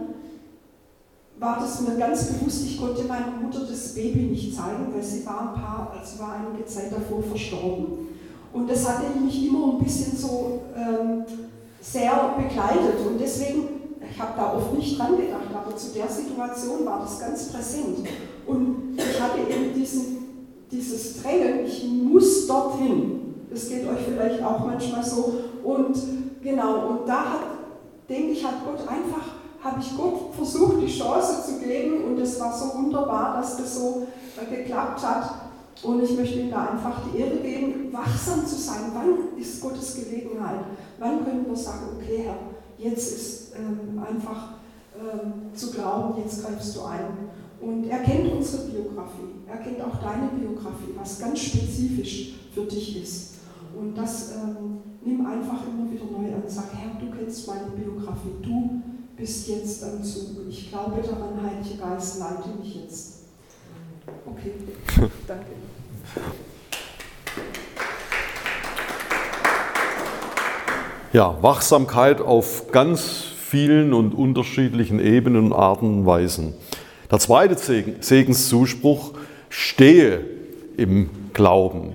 war 1.39 1.60
das 1.60 1.82
mir 1.82 1.96
ganz 1.98 2.25
bewusst, 2.27 2.63
ich 2.65 2.80
konnte 2.80 3.03
meiner 3.06 3.32
Mutter 3.41 3.65
das 3.68 3.96
Baby 3.96 4.22
nicht 4.25 4.56
zeigen, 4.56 4.94
weil 4.94 5.01
sie 5.01 5.25
war 5.25 5.53
ein 5.53 5.62
paar, 5.62 5.94
also 6.00 6.20
war 6.20 6.36
einige 6.36 6.65
Zeit 6.65 6.91
davor 6.91 7.24
verstorben. 7.24 8.10
Und 8.53 8.70
das 8.70 8.88
hatte 8.88 9.20
mich 9.20 9.48
immer 9.48 9.74
ein 9.74 9.84
bisschen 9.84 10.15
so 10.15 10.62
ähm, 10.75 11.24
sehr 11.82 12.36
begleitet 12.38 13.00
und 13.08 13.20
deswegen, 13.20 13.80
ich 14.10 14.20
habe 14.20 14.34
da 14.36 14.53
oft 14.53 14.74
nicht 14.74 14.98
dran 15.00 15.17
gedacht, 15.17 15.50
aber 15.53 15.75
zu 15.75 15.93
der 15.93 16.08
Situation 16.08 16.86
war 16.86 17.01
das 17.01 17.20
ganz 17.20 17.51
präsent. 17.51 18.08
Und 18.46 18.98
ich 18.98 19.22
hatte 19.22 19.39
eben 19.39 19.74
diesen, 19.74 20.58
dieses 20.72 21.22
Drängen, 21.22 21.65
ich 21.65 21.86
muss 21.86 22.48
dorthin. 22.48 23.46
Das 23.50 23.70
geht 23.70 23.88
euch 23.88 24.00
vielleicht 24.05 24.43
auch 24.43 24.65
manchmal 24.65 25.03
so. 25.03 25.41
Und 25.63 25.98
genau, 26.41 26.88
und 26.89 27.08
da 27.08 27.34
hat 27.34 27.51
denke 28.12 28.31
ich, 28.31 28.46
hat 28.46 28.65
Gott 28.65 28.88
einfach, 28.88 29.24
habe 29.63 29.79
ich 29.79 29.98
Gott 29.98 30.34
versucht, 30.36 30.81
die 30.81 30.88
Chance 30.88 31.46
zu 31.46 31.60
geben 31.60 32.03
und 32.03 32.20
es 32.20 32.39
war 32.39 32.53
so 32.53 32.77
wunderbar, 32.77 33.38
dass 33.38 33.58
das 33.58 33.75
so 33.75 34.08
äh, 34.39 34.55
geklappt 34.55 35.01
hat. 35.01 35.36
Und 35.84 36.03
ich 36.03 36.15
möchte 36.15 36.39
ihm 36.39 36.51
da 36.51 36.67
einfach 36.67 37.01
die 37.05 37.20
Ehre 37.20 37.38
geben, 37.38 37.91
wachsam 37.91 38.46
zu 38.46 38.55
sein. 38.55 38.91
Wann 38.93 39.39
ist 39.39 39.62
Gottes 39.62 39.96
Gelegenheit? 39.96 40.60
Wann 41.00 41.25
können 41.25 41.46
wir 41.48 41.55
sagen, 41.55 41.98
okay, 41.98 42.25
Herr, 42.25 42.36
jetzt 42.81 43.13
ist 43.13 43.53
ähm, 43.55 44.00
einfach 44.00 44.55
ähm, 44.97 45.53
zu 45.53 45.71
glauben, 45.71 46.21
jetzt 46.21 46.45
greifst 46.45 46.75
du 46.75 46.83
ein. 46.83 47.29
Und 47.59 47.88
er 47.88 48.00
kennt 48.00 48.31
unsere 48.31 48.63
Biografie, 48.63 49.35
er 49.47 49.57
kennt 49.57 49.81
auch 49.81 50.01
deine 50.01 50.29
Biografie, 50.29 50.95
was 50.97 51.19
ganz 51.19 51.39
spezifisch 51.39 52.33
für 52.53 52.65
dich 52.65 53.01
ist. 53.01 53.35
Und 53.77 53.95
das 53.95 54.31
ähm, 54.31 54.79
nimm 55.03 55.25
einfach 55.25 55.59
immer 55.67 55.89
wieder 55.91 56.05
neu 56.05 56.33
an. 56.33 56.43
Sag, 56.47 56.73
Herr, 56.73 57.00
du 57.00 57.15
kennst 57.15 57.47
meine 57.47 57.69
Biografie, 57.69 58.35
du 58.41 58.81
bist 59.15 59.47
jetzt 59.47 59.83
am 59.83 60.03
Zug. 60.03 60.47
Ich 60.50 60.69
glaube 60.69 61.01
daran, 61.01 61.39
Heiliger 61.41 61.89
Geist, 61.89 62.19
leite 62.19 62.50
mich 62.59 62.75
jetzt. 62.83 63.19
Okay, 64.25 64.53
danke. 65.27 66.41
Ja, 71.13 71.36
Wachsamkeit 71.41 72.22
auf 72.22 72.72
ganz 72.72 73.25
vielen 73.38 73.94
und 73.94 74.13
unterschiedlichen 74.13 75.01
Ebenen 75.01 75.48
und 75.48 75.53
Arten 75.53 75.86
und 75.86 76.06
Weisen. 76.06 76.53
Der 77.12 77.20
zweite 77.20 77.58
Segenszuspruch, 78.00 79.12
stehe 79.50 80.22
im 80.77 81.10
Glauben. 81.34 81.91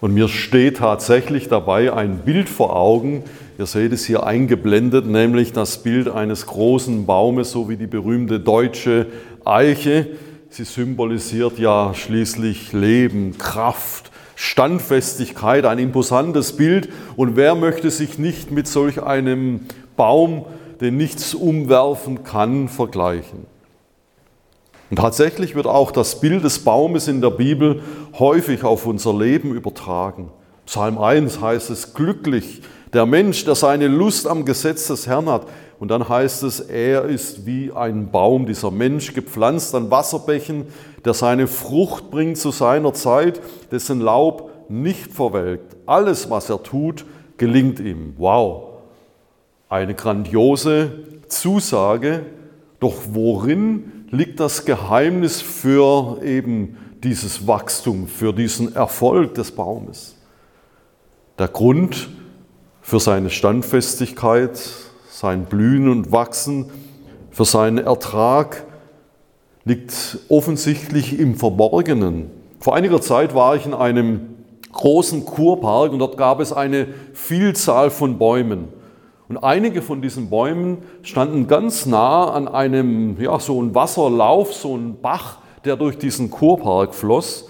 Und 0.00 0.14
mir 0.14 0.26
steht 0.26 0.78
tatsächlich 0.78 1.46
dabei 1.46 1.92
ein 1.92 2.18
Bild 2.24 2.48
vor 2.48 2.74
Augen. 2.74 3.22
Ihr 3.56 3.66
seht 3.66 3.92
es 3.92 4.04
hier 4.04 4.26
eingeblendet, 4.26 5.06
nämlich 5.06 5.52
das 5.52 5.84
Bild 5.84 6.08
eines 6.08 6.46
großen 6.46 7.06
Baumes, 7.06 7.52
so 7.52 7.68
wie 7.68 7.76
die 7.76 7.86
berühmte 7.86 8.40
deutsche 8.40 9.06
Eiche. 9.44 10.08
Sie 10.50 10.64
symbolisiert 10.64 11.60
ja 11.60 11.94
schließlich 11.94 12.72
Leben, 12.72 13.38
Kraft, 13.38 14.07
Standfestigkeit, 14.40 15.64
ein 15.64 15.80
imposantes 15.80 16.56
Bild. 16.56 16.88
Und 17.16 17.34
wer 17.34 17.56
möchte 17.56 17.90
sich 17.90 18.18
nicht 18.18 18.52
mit 18.52 18.68
solch 18.68 19.02
einem 19.02 19.62
Baum, 19.96 20.44
den 20.80 20.96
nichts 20.96 21.34
umwerfen 21.34 22.22
kann, 22.22 22.68
vergleichen? 22.68 23.46
Und 24.90 24.98
tatsächlich 24.98 25.56
wird 25.56 25.66
auch 25.66 25.90
das 25.90 26.20
Bild 26.20 26.44
des 26.44 26.60
Baumes 26.60 27.08
in 27.08 27.20
der 27.20 27.30
Bibel 27.30 27.82
häufig 28.16 28.62
auf 28.62 28.86
unser 28.86 29.12
Leben 29.12 29.52
übertragen. 29.56 30.30
Psalm 30.68 30.98
1 30.98 31.40
heißt 31.40 31.70
es, 31.70 31.94
glücklich 31.94 32.60
der 32.92 33.06
Mensch, 33.06 33.42
der 33.46 33.54
seine 33.54 33.88
Lust 33.88 34.26
am 34.26 34.44
Gesetz 34.44 34.88
des 34.88 35.06
Herrn 35.06 35.26
hat. 35.26 35.46
Und 35.80 35.90
dann 35.90 36.06
heißt 36.06 36.42
es, 36.42 36.60
er 36.60 37.06
ist 37.06 37.46
wie 37.46 37.72
ein 37.72 38.10
Baum, 38.10 38.44
dieser 38.44 38.70
Mensch 38.70 39.14
gepflanzt 39.14 39.74
an 39.74 39.90
Wasserbächen, 39.90 40.66
der 41.06 41.14
seine 41.14 41.46
Frucht 41.46 42.10
bringt 42.10 42.36
zu 42.36 42.50
seiner 42.50 42.92
Zeit, 42.92 43.40
dessen 43.70 44.02
Laub 44.02 44.50
nicht 44.68 45.10
verwelkt. 45.10 45.74
Alles, 45.86 46.28
was 46.28 46.50
er 46.50 46.62
tut, 46.62 47.06
gelingt 47.38 47.80
ihm. 47.80 48.12
Wow, 48.18 48.64
eine 49.70 49.94
grandiose 49.94 50.92
Zusage. 51.28 52.26
Doch 52.78 52.94
worin 53.12 54.06
liegt 54.10 54.38
das 54.38 54.66
Geheimnis 54.66 55.40
für 55.40 56.22
eben 56.22 56.76
dieses 57.02 57.46
Wachstum, 57.46 58.06
für 58.06 58.34
diesen 58.34 58.74
Erfolg 58.74 59.32
des 59.32 59.50
Baumes. 59.50 60.17
Der 61.38 61.46
Grund 61.46 62.08
für 62.80 62.98
seine 62.98 63.30
Standfestigkeit, 63.30 64.60
sein 65.08 65.44
Blühen 65.44 65.88
und 65.88 66.10
Wachsen, 66.10 66.70
für 67.30 67.44
seinen 67.44 67.78
Ertrag 67.78 68.64
liegt 69.64 70.18
offensichtlich 70.28 71.20
im 71.20 71.36
Verborgenen. 71.36 72.30
Vor 72.58 72.74
einiger 72.74 73.00
Zeit 73.00 73.36
war 73.36 73.54
ich 73.54 73.66
in 73.66 73.74
einem 73.74 74.34
großen 74.72 75.24
Kurpark 75.26 75.92
und 75.92 76.00
dort 76.00 76.16
gab 76.16 76.40
es 76.40 76.52
eine 76.52 76.88
Vielzahl 77.12 77.90
von 77.90 78.18
Bäumen. 78.18 78.68
Und 79.28 79.36
einige 79.36 79.80
von 79.80 80.02
diesen 80.02 80.30
Bäumen 80.30 80.78
standen 81.02 81.46
ganz 81.46 81.86
nah 81.86 82.32
an 82.32 82.48
einem, 82.48 83.16
ja, 83.20 83.38
so 83.38 83.62
ein 83.62 83.76
Wasserlauf, 83.76 84.54
so 84.54 84.76
ein 84.76 85.00
Bach, 85.00 85.38
der 85.64 85.76
durch 85.76 85.98
diesen 85.98 86.30
Kurpark 86.30 86.96
floss. 86.96 87.47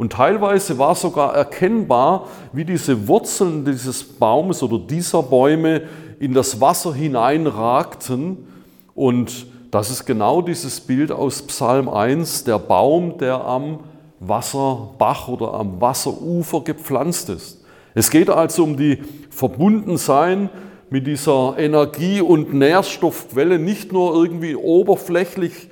Und 0.00 0.14
teilweise 0.14 0.78
war 0.78 0.94
sogar 0.94 1.34
erkennbar, 1.34 2.26
wie 2.54 2.64
diese 2.64 3.06
Wurzeln 3.06 3.66
dieses 3.66 4.02
Baumes 4.02 4.62
oder 4.62 4.78
dieser 4.78 5.22
Bäume 5.22 5.82
in 6.18 6.32
das 6.32 6.58
Wasser 6.58 6.94
hineinragten. 6.94 8.48
Und 8.94 9.46
das 9.70 9.90
ist 9.90 10.06
genau 10.06 10.40
dieses 10.40 10.80
Bild 10.80 11.12
aus 11.12 11.42
Psalm 11.42 11.90
1, 11.90 12.44
der 12.44 12.58
Baum, 12.58 13.18
der 13.18 13.44
am 13.44 13.80
Wasserbach 14.20 15.28
oder 15.28 15.52
am 15.52 15.82
Wasserufer 15.82 16.62
gepflanzt 16.62 17.28
ist. 17.28 17.62
Es 17.92 18.08
geht 18.08 18.30
also 18.30 18.64
um 18.64 18.78
die 18.78 19.00
Verbundensein 19.28 20.48
mit 20.88 21.06
dieser 21.06 21.56
Energie- 21.58 22.22
und 22.22 22.54
Nährstoffquelle 22.54 23.58
nicht 23.58 23.92
nur 23.92 24.14
irgendwie 24.14 24.56
oberflächlich, 24.56 25.69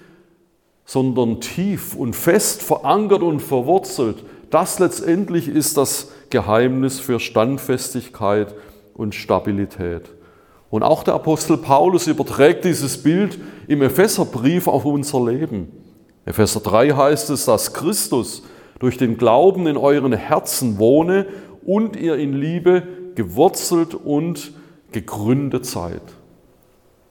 sondern 0.88 1.42
tief 1.42 1.94
und 1.94 2.16
fest 2.16 2.62
verankert 2.62 3.20
und 3.22 3.40
verwurzelt. 3.40 4.24
Das 4.48 4.78
letztendlich 4.78 5.46
ist 5.46 5.76
das 5.76 6.10
Geheimnis 6.30 6.98
für 6.98 7.20
Standfestigkeit 7.20 8.54
und 8.94 9.14
Stabilität. 9.14 10.08
Und 10.70 10.82
auch 10.82 11.02
der 11.02 11.12
Apostel 11.12 11.58
Paulus 11.58 12.06
überträgt 12.06 12.64
dieses 12.64 13.02
Bild 13.02 13.38
im 13.66 13.82
Epheserbrief 13.82 14.66
auf 14.66 14.86
unser 14.86 15.26
Leben. 15.26 15.70
Epheser 16.24 16.60
3 16.60 16.88
heißt 16.92 17.28
es, 17.30 17.44
dass 17.44 17.74
Christus 17.74 18.44
durch 18.78 18.96
den 18.96 19.18
Glauben 19.18 19.66
in 19.66 19.76
euren 19.76 20.14
Herzen 20.14 20.78
wohne 20.78 21.26
und 21.66 21.96
ihr 21.96 22.16
in 22.16 22.32
Liebe 22.32 22.82
gewurzelt 23.14 23.94
und 23.94 24.52
gegründet 24.92 25.66
seid. 25.66 26.00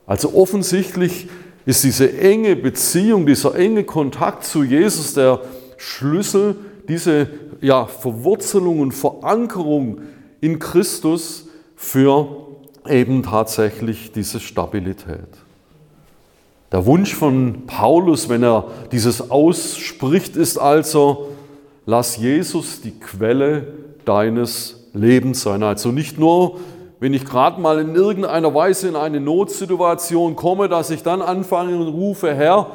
Also 0.07 0.34
offensichtlich 0.34 1.27
ist 1.67 1.83
diese 1.83 2.17
enge 2.17 2.55
Beziehung, 2.55 3.25
dieser 3.25 3.53
enge 3.53 3.83
Kontakt 3.83 4.45
zu 4.45 4.63
Jesus 4.63 5.13
der 5.13 5.41
Schlüssel, 5.75 6.55
diese 6.88 7.27
ja, 7.59 7.86
Verwurzelung 7.86 8.79
und 8.79 8.93
Verankerung 8.93 10.00
in 10.39 10.59
Christus 10.59 11.50
für 11.75 12.47
eben 12.88 13.21
tatsächlich 13.21 14.13
diese 14.13 14.39
Stabilität. 14.39 15.27
Der 16.71 16.86
Wunsch 16.86 17.13
von 17.13 17.63
Paulus, 17.67 18.29
wenn 18.29 18.43
er 18.43 18.69
dieses 18.93 19.29
ausspricht, 19.29 20.38
ist 20.38 20.57
also, 20.57 21.36
lass 21.86 22.15
Jesus 22.15 22.79
die 22.79 22.97
Quelle 22.97 23.74
deines 24.05 24.88
Lebens 24.93 25.41
sein. 25.41 25.63
Also 25.63 25.91
nicht 25.91 26.17
nur, 26.17 26.59
wenn 27.00 27.13
ich 27.13 27.25
gerade 27.25 27.62
mal 27.62 27.80
in 27.80 27.96
irgendeiner 27.96 28.54
Weise 28.54 28.88
in 28.88 28.96
eine 28.96 29.20
Notsituation 29.20 30.36
komme, 30.36 30.68
dass 30.68 30.89
ich 30.89 31.04
dann 31.04 31.22
anfange 31.22 31.77
und 31.77 31.88
rufe, 31.88 32.34
Herr, 32.34 32.68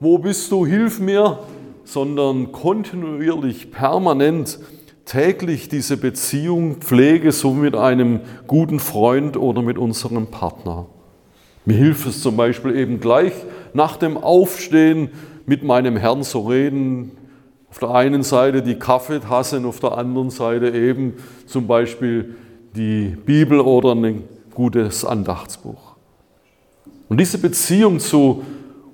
wo 0.00 0.18
bist 0.18 0.50
du, 0.50 0.64
hilf 0.64 0.98
mir, 0.98 1.38
sondern 1.84 2.52
kontinuierlich, 2.52 3.70
permanent, 3.70 4.58
täglich 5.04 5.68
diese 5.68 5.96
Beziehung 5.96 6.76
pflege, 6.76 7.32
so 7.32 7.52
mit 7.52 7.76
einem 7.76 8.20
guten 8.46 8.80
Freund 8.80 9.36
oder 9.36 9.62
mit 9.62 9.78
unserem 9.78 10.26
Partner. 10.28 10.86
Mir 11.64 11.76
hilft 11.76 12.06
es 12.06 12.22
zum 12.22 12.36
Beispiel 12.36 12.76
eben 12.76 13.00
gleich 13.00 13.32
nach 13.72 13.96
dem 13.96 14.16
Aufstehen 14.16 15.10
mit 15.46 15.62
meinem 15.62 15.96
Herrn 15.96 16.22
zu 16.22 16.40
reden. 16.40 17.12
Auf 17.70 17.78
der 17.78 17.90
einen 17.90 18.22
Seite 18.22 18.62
die 18.62 18.78
Kaffeetasse 18.78 19.58
und 19.58 19.66
auf 19.66 19.80
der 19.80 19.98
anderen 19.98 20.30
Seite 20.30 20.70
eben 20.70 21.14
zum 21.46 21.66
Beispiel 21.66 22.36
die 22.74 23.16
Bibel 23.24 23.60
oder 23.60 23.94
ein 23.94 24.24
gutes 24.54 25.04
Andachtsbuch. 25.04 25.96
Und 27.08 27.20
diese 27.20 27.38
Beziehung 27.38 28.00
zu 28.00 28.42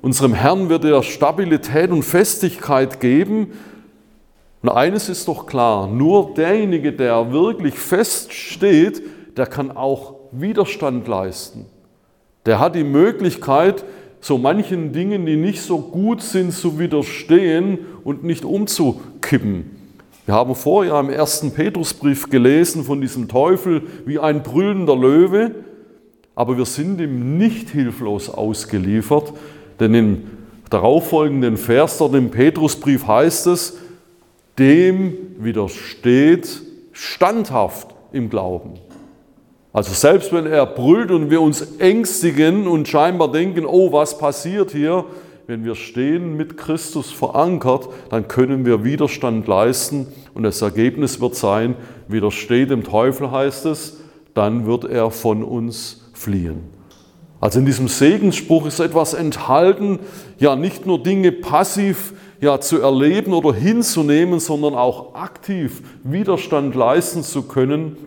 unserem 0.03 0.35
Herrn 0.35 0.69
wird 0.69 0.85
er 0.85 1.03
Stabilität 1.03 1.91
und 1.91 2.03
Festigkeit 2.03 3.01
geben. 3.01 3.53
Und 4.61 4.69
eines 4.69 5.09
ist 5.09 5.29
doch 5.29 5.47
klar, 5.47 5.87
nur 5.87 6.35
derjenige, 6.35 6.93
der 6.93 7.33
wirklich 7.33 7.75
fest 7.75 8.33
steht, 8.33 9.03
der 9.37 9.47
kann 9.47 9.71
auch 9.71 10.15
Widerstand 10.33 11.07
leisten. 11.07 11.67
Der 12.47 12.59
hat 12.59 12.75
die 12.75 12.85
Möglichkeit, 12.85 13.85
so 14.21 14.39
manchen 14.39 14.93
Dingen, 14.93 15.27
die 15.27 15.37
nicht 15.37 15.63
so 15.63 15.79
gut 15.79 16.23
sind, 16.23 16.53
zu 16.53 16.79
widerstehen 16.79 17.79
und 18.05 18.25
nicht 18.25 18.45
umzukippen. 18.45 19.82
Wir 20.25 20.35
haben 20.35 20.55
vorher 20.55 21.01
im 21.01 21.11
ersten 21.11 21.53
Petrusbrief 21.53 22.31
gelesen 22.31 22.85
von 22.85 23.01
diesem 23.01 23.27
Teufel 23.27 23.83
wie 24.07 24.21
ein 24.21 24.45
brüllender 24.45 24.97
Löwe, 24.97 25.51
aber 26.37 26.57
wir 26.57 26.65
sind 26.65 27.01
ihm 27.01 27.39
nicht 27.39 27.71
hilflos 27.71 28.31
ausgeliefert, 28.31 29.33
denn 29.81 29.95
im 29.95 30.23
darauffolgenden 30.71 31.57
Vers 31.57 31.99
dort 31.99 32.15
im 32.15 32.31
Petrusbrief 32.31 33.07
heißt 33.07 33.49
es, 33.49 33.79
dem 34.59 35.15
widersteht 35.39 36.63
standhaft 36.93 37.89
im 38.13 38.31
Glauben. 38.31 38.75
Also 39.73 39.93
selbst 39.93 40.33
wenn 40.33 40.47
er 40.47 40.67
brüllt 40.67 41.11
und 41.11 41.31
wir 41.31 41.41
uns 41.41 41.79
ängstigen 41.79 42.69
und 42.69 42.87
scheinbar 42.87 43.33
denken, 43.33 43.67
oh, 43.67 43.91
was 43.91 44.19
passiert 44.19 44.71
hier, 44.71 45.05
wenn 45.53 45.67
wir 45.67 45.75
stehen 45.75 46.35
mit 46.39 46.57
Christus 46.57 47.11
verankert, 47.11 47.87
dann 48.09 48.27
können 48.27 48.65
wir 48.65 48.85
Widerstand 48.85 49.47
leisten 49.47 50.07
und 50.33 50.45
das 50.45 50.63
Ergebnis 50.63 51.21
wird 51.21 51.35
sein, 51.35 51.77
widersteht 52.09 52.71
dem 52.71 52.85
Teufel 52.85 53.31
heißt 53.31 53.67
es, 53.67 53.99
dann 54.33 54.65
wird 54.65 54.85
er 54.85 55.11
von 55.11 55.45
uns 55.45 56.09
fliehen. 56.15 56.61
Also 57.39 57.59
in 57.59 57.67
diesem 57.67 57.89
Segensspruch 57.89 58.65
ist 58.65 58.81
etwas 58.81 59.13
enthalten, 59.13 59.99
ja 60.39 60.57
nicht 60.57 60.87
nur 60.87 61.03
Dinge 61.03 61.33
passiv 61.33 62.15
ja, 62.41 62.59
zu 62.59 62.81
erleben 62.81 63.35
oder 63.35 63.53
hinzunehmen, 63.53 64.41
sondern 64.41 64.75
auch 64.75 65.15
aktiv 65.15 65.83
Widerstand 66.03 66.75
leisten 66.75 67.23
zu 67.23 67.43
können, 67.43 67.99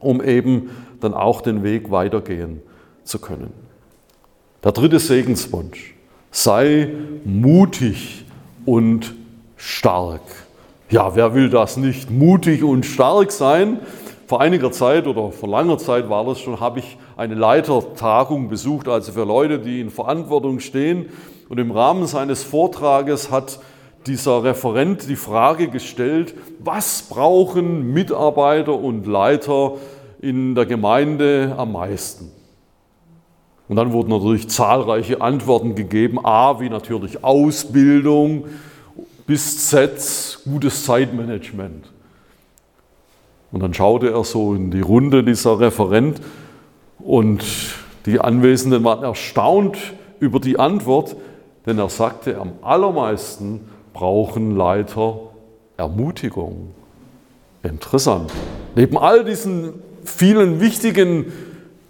um 0.00 0.22
eben 0.22 0.68
dann 1.00 1.14
auch 1.14 1.40
den 1.40 1.62
Weg 1.62 1.90
weitergehen 1.90 2.60
zu 3.04 3.18
können. 3.20 3.54
Der 4.62 4.72
dritte 4.72 4.98
Segenswunsch. 4.98 5.94
Sei 6.30 6.88
mutig 7.24 8.24
und 8.64 9.14
stark. 9.56 10.22
Ja, 10.88 11.14
wer 11.14 11.34
will 11.34 11.50
das 11.50 11.76
nicht? 11.76 12.10
Mutig 12.10 12.62
und 12.62 12.86
stark 12.86 13.32
sein. 13.32 13.80
Vor 14.26 14.40
einiger 14.40 14.70
Zeit 14.70 15.08
oder 15.08 15.32
vor 15.32 15.48
langer 15.48 15.78
Zeit 15.78 16.08
war 16.08 16.24
das 16.24 16.38
schon, 16.38 16.60
habe 16.60 16.78
ich 16.78 16.98
eine 17.16 17.34
Leitertagung 17.34 18.48
besucht, 18.48 18.86
also 18.86 19.10
für 19.10 19.24
Leute, 19.24 19.58
die 19.58 19.80
in 19.80 19.90
Verantwortung 19.90 20.60
stehen. 20.60 21.06
Und 21.48 21.58
im 21.58 21.72
Rahmen 21.72 22.06
seines 22.06 22.44
Vortrages 22.44 23.32
hat 23.32 23.58
dieser 24.06 24.44
Referent 24.44 25.08
die 25.08 25.16
Frage 25.16 25.68
gestellt, 25.68 26.34
was 26.60 27.02
brauchen 27.10 27.92
Mitarbeiter 27.92 28.74
und 28.74 29.04
Leiter 29.06 29.72
in 30.20 30.54
der 30.54 30.66
Gemeinde 30.66 31.54
am 31.56 31.72
meisten? 31.72 32.30
Und 33.70 33.76
dann 33.76 33.92
wurden 33.92 34.10
natürlich 34.10 34.48
zahlreiche 34.48 35.20
Antworten 35.20 35.76
gegeben. 35.76 36.18
A, 36.24 36.58
wie 36.58 36.68
natürlich 36.68 37.22
Ausbildung, 37.22 38.46
bis 39.28 39.68
Z, 39.68 40.40
gutes 40.44 40.84
Zeitmanagement. 40.84 41.88
Und 43.52 43.60
dann 43.62 43.72
schaute 43.72 44.10
er 44.10 44.24
so 44.24 44.54
in 44.54 44.72
die 44.72 44.80
Runde 44.80 45.22
dieser 45.22 45.60
Referent 45.60 46.20
und 46.98 47.44
die 48.06 48.20
Anwesenden 48.20 48.82
waren 48.82 49.04
erstaunt 49.04 49.78
über 50.18 50.40
die 50.40 50.58
Antwort, 50.58 51.14
denn 51.64 51.78
er 51.78 51.90
sagte, 51.90 52.40
am 52.40 52.54
allermeisten 52.62 53.60
brauchen 53.92 54.56
Leiter 54.56 55.20
Ermutigung. 55.76 56.74
Interessant. 57.62 58.32
Neben 58.74 58.98
all 58.98 59.24
diesen 59.24 59.74
vielen 60.04 60.58
wichtigen 60.58 61.26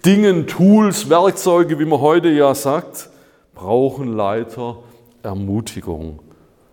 Dingen, 0.05 0.47
Tools, 0.47 1.11
Werkzeuge, 1.11 1.77
wie 1.77 1.85
man 1.85 2.01
heute 2.01 2.29
ja 2.29 2.55
sagt, 2.55 3.11
brauchen 3.53 4.15
Leiter 4.17 4.77
Ermutigung. 5.21 6.17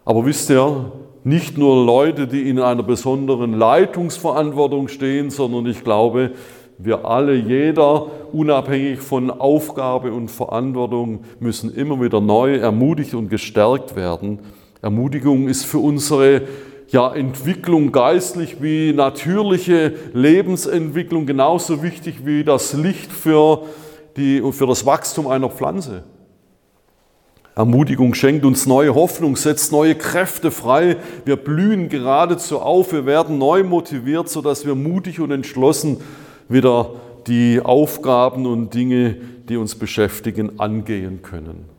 Aber 0.07 0.25
wisst 0.25 0.49
ihr, 0.49 0.93
nicht 1.25 1.59
nur 1.59 1.85
Leute, 1.85 2.27
die 2.27 2.49
in 2.49 2.59
einer 2.59 2.83
besonderen 2.83 3.53
Leitungsverantwortung 3.53 4.89
stehen, 4.89 5.29
sondern 5.29 5.67
ich 5.67 5.85
glaube, 5.85 6.31
wir 6.79 7.05
alle, 7.05 7.35
jeder, 7.35 8.07
unabhängig 8.33 9.01
von 9.01 9.31
Aufgabe 9.31 10.11
und 10.11 10.31
Verantwortung, 10.31 11.25
müssen 11.39 11.75
immer 11.75 12.01
wieder 12.01 12.23
neu 12.23 12.57
ermutigt 12.57 13.13
und 13.13 13.29
gestärkt 13.29 13.95
werden. 13.95 14.39
Ermutigung 14.81 15.49
ist 15.49 15.67
für 15.67 15.81
unsere 15.81 16.43
ja, 16.89 17.15
Entwicklung 17.15 17.93
geistlich 17.93 18.63
wie 18.63 18.93
natürliche 18.93 19.95
Lebensentwicklung 20.15 21.27
genauso 21.27 21.83
wichtig 21.83 22.25
wie 22.25 22.45
das 22.45 22.73
Licht 22.73 23.13
für, 23.13 23.65
die, 24.17 24.43
für 24.53 24.67
das 24.67 24.87
Wachstum 24.87 25.27
einer 25.27 25.51
Pflanze. 25.51 26.05
Ermutigung 27.55 28.15
schenkt 28.15 28.45
uns 28.45 28.67
neue 28.67 28.95
Hoffnung, 28.95 29.37
setzt 29.37 29.73
neue 29.73 29.97
Kräfte 29.97 30.51
frei. 30.51 30.97
Wir 31.25 31.37
blühen 31.37 31.89
geradezu 31.89 32.61
auf, 32.61 32.93
wir 32.93 33.05
werden 33.05 33.37
neu 33.37 33.65
motiviert, 33.65 34.29
sodass 34.29 34.65
wir 34.65 34.77
mutig 34.77 35.21
und 35.21 35.33
entschlossen 35.33 35.99
wieder 36.49 36.93
die 37.27 37.61
Aufgaben 37.61 38.47
und 38.47 38.73
Dinge, 38.75 39.17
die 39.49 39.57
uns 39.57 39.75
beschäftigen, 39.75 40.61
angehen 40.61 41.21
können. 41.23 41.78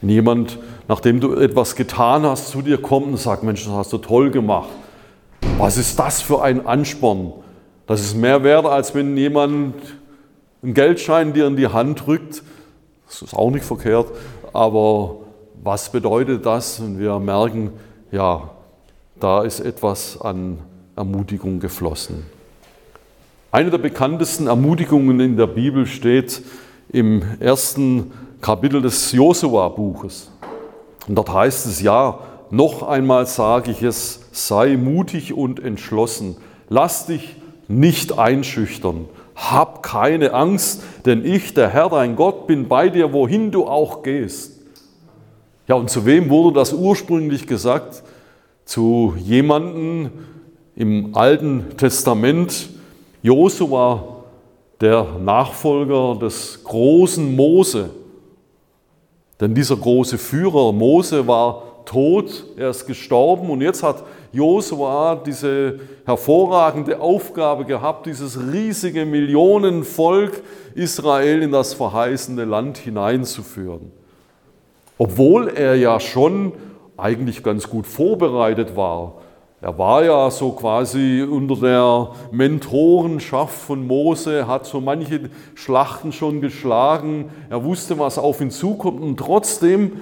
Wenn 0.00 0.10
jemand, 0.10 0.58
nachdem 0.88 1.20
du 1.20 1.34
etwas 1.34 1.76
getan 1.76 2.22
hast, 2.22 2.48
zu 2.48 2.62
dir 2.62 2.80
kommt 2.80 3.08
und 3.08 3.18
sagt, 3.18 3.42
Mensch, 3.42 3.64
das 3.64 3.72
hast 3.72 3.92
du 3.92 3.98
toll 3.98 4.30
gemacht. 4.30 4.70
Was 5.58 5.76
ist 5.76 5.98
das 5.98 6.22
für 6.22 6.42
ein 6.42 6.66
Ansporn? 6.66 7.32
Das 7.86 8.00
ist 8.00 8.16
mehr 8.16 8.42
wert, 8.42 8.66
als 8.66 8.94
wenn 8.94 9.16
jemand 9.16 9.74
einen 10.62 10.74
Geldschein 10.74 11.32
dir 11.32 11.46
in 11.46 11.56
die 11.56 11.68
Hand 11.68 12.06
drückt. 12.06 12.42
Das 13.06 13.22
ist 13.22 13.34
auch 13.34 13.50
nicht 13.50 13.64
verkehrt, 13.64 14.06
aber 14.52 15.16
was 15.62 15.90
bedeutet 15.90 16.46
das? 16.46 16.80
Und 16.80 16.98
wir 16.98 17.18
merken, 17.18 17.72
ja, 18.12 18.50
da 19.18 19.42
ist 19.42 19.60
etwas 19.60 20.20
an 20.20 20.58
Ermutigung 20.96 21.60
geflossen. 21.60 22.24
Eine 23.52 23.70
der 23.70 23.78
bekanntesten 23.78 24.46
Ermutigungen 24.46 25.20
in 25.20 25.36
der 25.36 25.48
Bibel 25.48 25.86
steht 25.86 26.42
im 26.92 27.22
ersten 27.40 28.12
Kapitel 28.40 28.80
des 28.80 29.12
Josua-Buches. 29.12 30.30
Und 31.06 31.14
dort 31.14 31.32
heißt 31.32 31.66
es 31.66 31.82
ja, 31.82 32.20
noch 32.50 32.82
einmal 32.82 33.26
sage 33.26 33.70
ich 33.70 33.82
es, 33.82 34.20
sei 34.32 34.76
mutig 34.76 35.34
und 35.34 35.60
entschlossen. 35.60 36.36
Lass 36.68 37.06
dich 37.06 37.36
nicht 37.68 38.18
einschüchtern. 38.18 39.06
Hab 39.36 39.82
keine 39.82 40.34
Angst, 40.34 40.82
denn 41.06 41.24
ich, 41.24 41.54
der 41.54 41.68
Herr, 41.68 41.88
dein 41.88 42.16
Gott, 42.16 42.46
bin 42.46 42.68
bei 42.68 42.88
dir, 42.88 43.12
wohin 43.12 43.50
du 43.50 43.66
auch 43.66 44.02
gehst. 44.02 44.60
Ja, 45.68 45.76
und 45.76 45.88
zu 45.88 46.04
wem 46.04 46.30
wurde 46.30 46.54
das 46.54 46.72
ursprünglich 46.72 47.46
gesagt? 47.46 48.02
Zu 48.64 49.14
jemandem 49.18 50.10
im 50.74 51.14
Alten 51.14 51.76
Testament, 51.76 52.70
Josua, 53.22 54.02
der 54.80 55.06
Nachfolger 55.22 56.16
des 56.16 56.64
großen 56.64 57.36
Mose. 57.36 57.90
Denn 59.40 59.54
dieser 59.54 59.76
große 59.76 60.18
Führer 60.18 60.72
Mose 60.72 61.26
war 61.26 61.84
tot, 61.86 62.44
er 62.56 62.70
ist 62.70 62.86
gestorben 62.86 63.48
und 63.50 63.62
jetzt 63.62 63.82
hat 63.82 64.04
Josua 64.32 65.16
diese 65.16 65.80
hervorragende 66.04 67.00
Aufgabe 67.00 67.64
gehabt, 67.64 68.06
dieses 68.06 68.38
riesige 68.52 69.06
Millionenvolk 69.06 70.42
Israel 70.74 71.42
in 71.42 71.52
das 71.52 71.74
verheißene 71.74 72.44
Land 72.44 72.78
hineinzuführen. 72.78 73.90
Obwohl 74.98 75.48
er 75.48 75.74
ja 75.74 75.98
schon 75.98 76.52
eigentlich 76.96 77.42
ganz 77.42 77.68
gut 77.68 77.86
vorbereitet 77.86 78.76
war. 78.76 79.14
Er 79.62 79.76
war 79.76 80.02
ja 80.02 80.30
so 80.30 80.52
quasi 80.52 81.22
unter 81.22 81.56
der 81.56 82.10
Mentorenschaft 82.32 83.54
von 83.54 83.86
Mose, 83.86 84.46
hat 84.46 84.64
so 84.64 84.80
manche 84.80 85.28
Schlachten 85.54 86.12
schon 86.12 86.40
geschlagen, 86.40 87.30
er 87.50 87.62
wusste, 87.62 87.98
was 87.98 88.18
auf 88.18 88.40
ihn 88.40 88.50
zukommt 88.50 89.02
und 89.02 89.18
trotzdem 89.18 90.00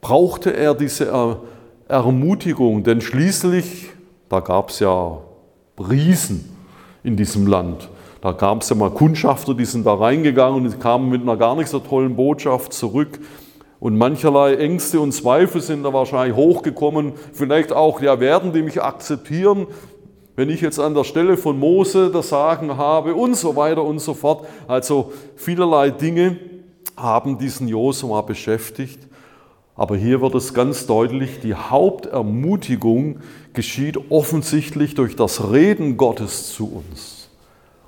brauchte 0.00 0.56
er 0.56 0.74
diese 0.74 1.38
Ermutigung, 1.88 2.84
denn 2.84 3.00
schließlich, 3.00 3.90
da 4.28 4.38
gab 4.38 4.70
es 4.70 4.78
ja 4.78 5.18
Riesen 5.78 6.56
in 7.02 7.16
diesem 7.16 7.48
Land. 7.48 7.88
Da 8.20 8.30
gab 8.30 8.62
es 8.62 8.68
ja 8.68 8.76
mal 8.76 8.90
Kundschafter, 8.90 9.54
die 9.54 9.64
sind 9.64 9.84
da 9.84 9.94
reingegangen 9.94 10.64
und 10.64 10.80
kamen 10.80 11.08
mit 11.08 11.22
einer 11.22 11.36
gar 11.36 11.56
nicht 11.56 11.68
so 11.68 11.80
tollen 11.80 12.14
Botschaft 12.14 12.72
zurück. 12.72 13.18
Und 13.82 13.98
mancherlei 13.98 14.54
Ängste 14.54 15.00
und 15.00 15.10
Zweifel 15.10 15.60
sind 15.60 15.82
da 15.82 15.92
wahrscheinlich 15.92 16.36
hochgekommen. 16.36 17.14
Vielleicht 17.32 17.72
auch, 17.72 18.00
ja, 18.00 18.20
werden 18.20 18.52
die 18.52 18.62
mich 18.62 18.80
akzeptieren, 18.80 19.66
wenn 20.36 20.50
ich 20.50 20.60
jetzt 20.60 20.78
an 20.78 20.94
der 20.94 21.02
Stelle 21.02 21.36
von 21.36 21.58
Mose 21.58 22.08
das 22.12 22.28
Sagen 22.28 22.76
habe 22.76 23.16
und 23.16 23.34
so 23.34 23.56
weiter 23.56 23.82
und 23.82 23.98
so 23.98 24.14
fort. 24.14 24.46
Also 24.68 25.12
vielerlei 25.34 25.90
Dinge 25.90 26.36
haben 26.96 27.38
diesen 27.38 27.66
Josua 27.66 28.20
beschäftigt. 28.20 29.00
Aber 29.74 29.96
hier 29.96 30.20
wird 30.20 30.36
es 30.36 30.54
ganz 30.54 30.86
deutlich, 30.86 31.40
die 31.40 31.56
Hauptermutigung 31.56 33.18
geschieht 33.52 33.98
offensichtlich 34.12 34.94
durch 34.94 35.16
das 35.16 35.50
Reden 35.50 35.96
Gottes 35.96 36.54
zu 36.54 36.72
uns. 36.72 37.30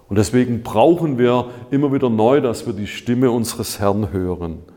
Und 0.09 0.19
deswegen 0.19 0.65
brauchen 0.65 1.19
wir 1.19 1.51
immer 1.71 1.93
wieder 1.93 2.11
neu, 2.11 2.41
dass 2.41 2.67
wir 2.67 2.73
die 2.73 2.89
Stimme 2.89 3.31
unseres 3.31 3.79
Herrn 3.79 4.11
hören. 4.11 4.74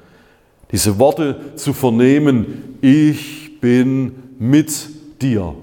Diese 0.72 1.00
Worte 1.00 1.56
zu 1.56 1.74
vernehmen, 1.74 2.78
ich 2.82 3.60
bin 3.62 4.36
mit 4.38 4.72
dir. 5.22 5.56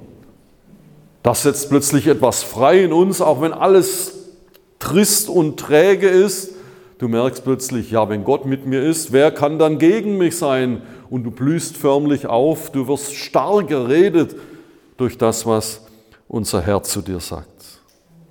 Das 1.23 1.43
setzt 1.43 1.71
plötzlich 1.71 2.07
etwas 2.07 2.43
frei 2.43 2.85
in 2.85 2.93
uns, 2.93 3.21
auch 3.21 3.41
wenn 3.41 3.53
alles 3.53 4.15
trist 4.79 5.29
und 5.29 5.59
träge 5.59 6.09
ist. 6.09 6.53
Du 6.99 7.09
merkst 7.09 7.45
plötzlich, 7.45 7.91
ja, 7.91 8.09
wenn 8.09 8.25
Gott 8.25 8.47
mit 8.47 8.67
mir 8.67 8.83
ist, 8.83 9.13
wer 9.13 9.31
kann 9.31 9.59
dann 9.59 9.79
gegen 9.79 10.17
mich 10.17 10.37
sein? 10.37 10.83
Und 11.11 11.25
du 11.25 11.31
blühst 11.31 11.77
förmlich 11.77 12.27
auf, 12.27 12.71
du 12.73 12.89
wirst 12.89 13.15
stark 13.15 13.69
geredet 13.69 14.37
durch 14.97 15.19
das, 15.19 15.45
was 15.47 15.83
unser 16.29 16.63
Herr 16.63 16.83
zu 16.83 17.03
dir 17.03 17.21
sagt. 17.21 17.49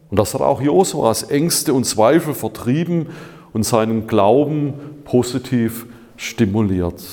Und 0.09 0.17
das 0.17 0.33
hat 0.33 0.41
auch 0.41 0.61
Josuas 0.61 1.23
Ängste 1.23 1.73
und 1.73 1.85
Zweifel 1.85 2.33
vertrieben 2.33 3.07
und 3.53 3.63
seinen 3.63 4.05
Glauben 4.07 4.73
positiv 5.05 5.87
stimuliert. 6.23 7.03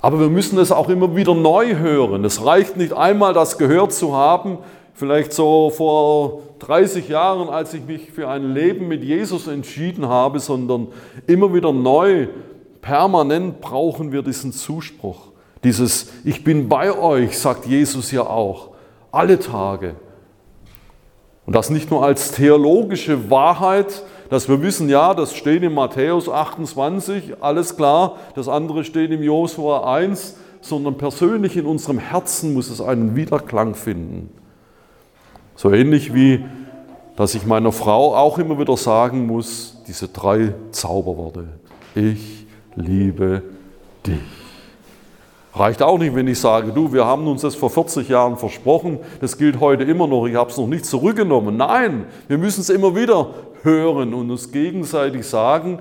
Aber 0.00 0.20
wir 0.20 0.28
müssen 0.28 0.58
es 0.58 0.70
auch 0.70 0.88
immer 0.90 1.16
wieder 1.16 1.34
neu 1.34 1.76
hören. 1.76 2.24
Es 2.24 2.44
reicht 2.44 2.76
nicht 2.76 2.92
einmal, 2.92 3.32
das 3.32 3.56
gehört 3.56 3.92
zu 3.92 4.14
haben, 4.14 4.58
vielleicht 4.92 5.32
so 5.32 5.70
vor 5.70 6.42
30 6.58 7.08
Jahren, 7.08 7.48
als 7.48 7.72
ich 7.72 7.84
mich 7.84 8.12
für 8.12 8.28
ein 8.28 8.52
Leben 8.52 8.86
mit 8.86 9.02
Jesus 9.02 9.46
entschieden 9.46 10.08
habe, 10.08 10.40
sondern 10.40 10.88
immer 11.26 11.54
wieder 11.54 11.72
neu, 11.72 12.28
permanent 12.82 13.62
brauchen 13.62 14.12
wir 14.12 14.22
diesen 14.22 14.52
Zuspruch. 14.52 15.32
Dieses 15.64 16.12
Ich 16.24 16.44
bin 16.44 16.68
bei 16.68 16.96
euch, 16.96 17.38
sagt 17.38 17.64
Jesus 17.64 18.10
ja 18.12 18.22
auch, 18.22 18.70
alle 19.10 19.38
Tage. 19.38 19.94
Und 21.46 21.56
das 21.56 21.70
nicht 21.70 21.90
nur 21.90 22.04
als 22.04 22.32
theologische 22.32 23.30
Wahrheit, 23.30 24.02
dass 24.30 24.48
wir 24.48 24.62
wissen, 24.62 24.88
ja, 24.88 25.14
das 25.14 25.34
steht 25.34 25.62
in 25.62 25.74
Matthäus 25.74 26.28
28, 26.28 27.42
alles 27.42 27.76
klar, 27.76 28.16
das 28.34 28.48
andere 28.48 28.84
steht 28.84 29.10
im 29.10 29.22
Josua 29.22 29.94
1, 29.94 30.36
sondern 30.60 30.96
persönlich 30.96 31.56
in 31.56 31.66
unserem 31.66 31.98
Herzen 31.98 32.54
muss 32.54 32.70
es 32.70 32.80
einen 32.80 33.16
Widerklang 33.16 33.74
finden. 33.74 34.30
So 35.56 35.70
ähnlich 35.70 36.14
wie, 36.14 36.44
dass 37.16 37.34
ich 37.34 37.46
meiner 37.46 37.70
Frau 37.70 38.16
auch 38.16 38.38
immer 38.38 38.58
wieder 38.58 38.76
sagen 38.76 39.26
muss, 39.26 39.82
diese 39.86 40.08
drei 40.08 40.54
Zauberworte. 40.70 41.48
Ich 41.94 42.46
liebe 42.74 43.42
dich. 44.06 44.20
Reicht 45.54 45.82
auch 45.82 45.98
nicht, 45.98 46.16
wenn 46.16 46.26
ich 46.26 46.40
sage, 46.40 46.72
du, 46.72 46.92
wir 46.92 47.06
haben 47.06 47.28
uns 47.28 47.42
das 47.42 47.54
vor 47.54 47.70
40 47.70 48.08
Jahren 48.08 48.36
versprochen, 48.36 48.98
das 49.20 49.38
gilt 49.38 49.60
heute 49.60 49.84
immer 49.84 50.08
noch, 50.08 50.26
ich 50.26 50.34
habe 50.34 50.50
es 50.50 50.56
noch 50.56 50.66
nicht 50.66 50.84
zurückgenommen. 50.84 51.56
Nein, 51.56 52.06
wir 52.26 52.38
müssen 52.38 52.62
es 52.62 52.70
immer 52.70 52.96
wieder 52.96 53.28
hören 53.64 54.14
und 54.14 54.30
uns 54.30 54.52
gegenseitig 54.52 55.26
sagen. 55.26 55.80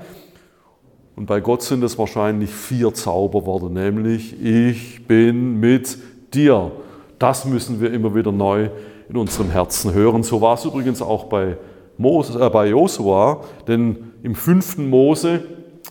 Und 1.15 1.27
bei 1.27 1.39
Gott 1.41 1.61
sind 1.61 1.83
es 1.83 1.97
wahrscheinlich 1.97 2.49
vier 2.49 2.93
Zauberworte, 2.93 3.67
nämlich 3.67 4.41
ich 4.41 5.05
bin 5.05 5.59
mit 5.59 5.97
dir. 6.33 6.71
Das 7.19 7.45
müssen 7.45 7.79
wir 7.79 7.93
immer 7.93 8.15
wieder 8.15 8.31
neu 8.31 8.69
in 9.09 9.17
unserem 9.17 9.51
Herzen 9.51 9.93
hören. 9.93 10.23
So 10.23 10.41
war 10.41 10.55
es 10.55 10.65
übrigens 10.65 11.01
auch 11.01 11.25
bei, 11.25 11.57
Mose, 11.97 12.43
äh, 12.43 12.49
bei 12.49 12.67
Josua, 12.69 13.41
denn 13.67 14.11
im 14.23 14.33
fünften 14.33 14.89
Mose 14.89 15.43